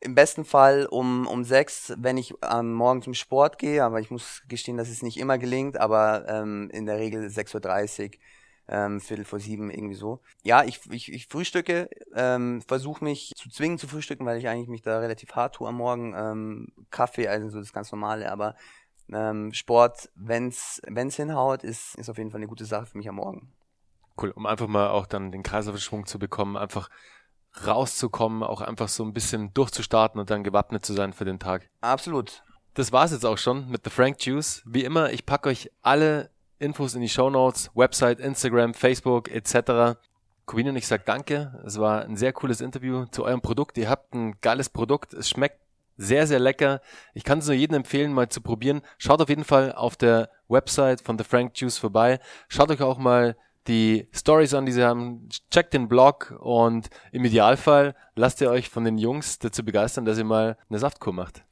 [0.00, 4.00] im besten Fall um, um sechs, wenn ich am ähm, Morgen zum Sport gehe, aber
[4.00, 8.10] ich muss gestehen, dass es nicht immer gelingt, aber ähm, in der Regel 6.30 Uhr,
[8.68, 10.20] ähm, Viertel vor sieben, irgendwie so.
[10.42, 14.68] Ja, ich, ich, ich frühstücke, ähm, versuche mich zu zwingen zu frühstücken, weil ich eigentlich
[14.68, 16.14] mich da relativ hart tue am Morgen.
[16.16, 18.54] Ähm, Kaffee, also so das ganz normale, aber
[19.12, 23.08] ähm, Sport, wenn's wenn's hinhaut, ist, ist auf jeden Fall eine gute Sache für mich
[23.08, 23.52] am Morgen.
[24.20, 26.88] Cool, um einfach mal auch dann den Kreislaufschwung zu bekommen, einfach
[27.66, 31.68] rauszukommen, auch einfach so ein bisschen durchzustarten und dann gewappnet zu sein für den Tag.
[31.80, 32.42] Absolut.
[32.74, 34.62] Das war's jetzt auch schon mit The Frank Juice.
[34.66, 39.98] Wie immer, ich packe euch alle Infos in die Show Notes, Website, Instagram, Facebook etc.
[40.46, 41.60] Queen und ich sag danke.
[41.64, 43.78] Es war ein sehr cooles Interview zu eurem Produkt.
[43.78, 45.14] Ihr habt ein geiles Produkt.
[45.14, 45.60] Es schmeckt
[45.96, 46.80] sehr, sehr lecker.
[47.14, 48.82] Ich kann es nur jedem empfehlen, mal zu probieren.
[48.98, 52.20] Schaut auf jeden Fall auf der Website von The Frank Juice vorbei.
[52.48, 53.36] Schaut euch auch mal
[53.66, 58.68] die Stories an, die sie haben, checkt den Blog und im Idealfall lasst ihr euch
[58.68, 61.44] von den Jungs dazu begeistern, dass ihr mal eine Saftkur macht.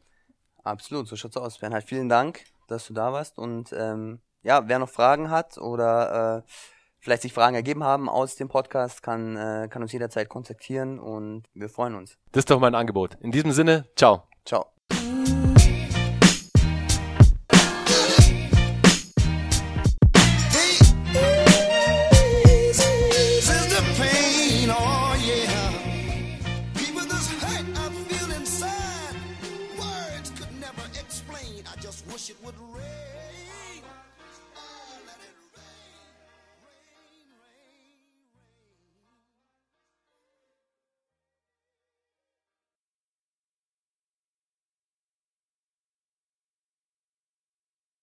[0.63, 1.59] Absolut, so schaut's aus.
[1.59, 6.45] Bernhard, vielen Dank, dass du da warst und ähm, ja, wer noch Fragen hat oder
[6.47, 6.51] äh,
[6.99, 11.45] vielleicht sich Fragen ergeben haben aus dem Podcast, kann, äh, kann uns jederzeit kontaktieren und
[11.55, 12.17] wir freuen uns.
[12.33, 13.17] Das ist doch mein Angebot.
[13.21, 14.25] In diesem Sinne, ciao.
[14.45, 14.67] Ciao.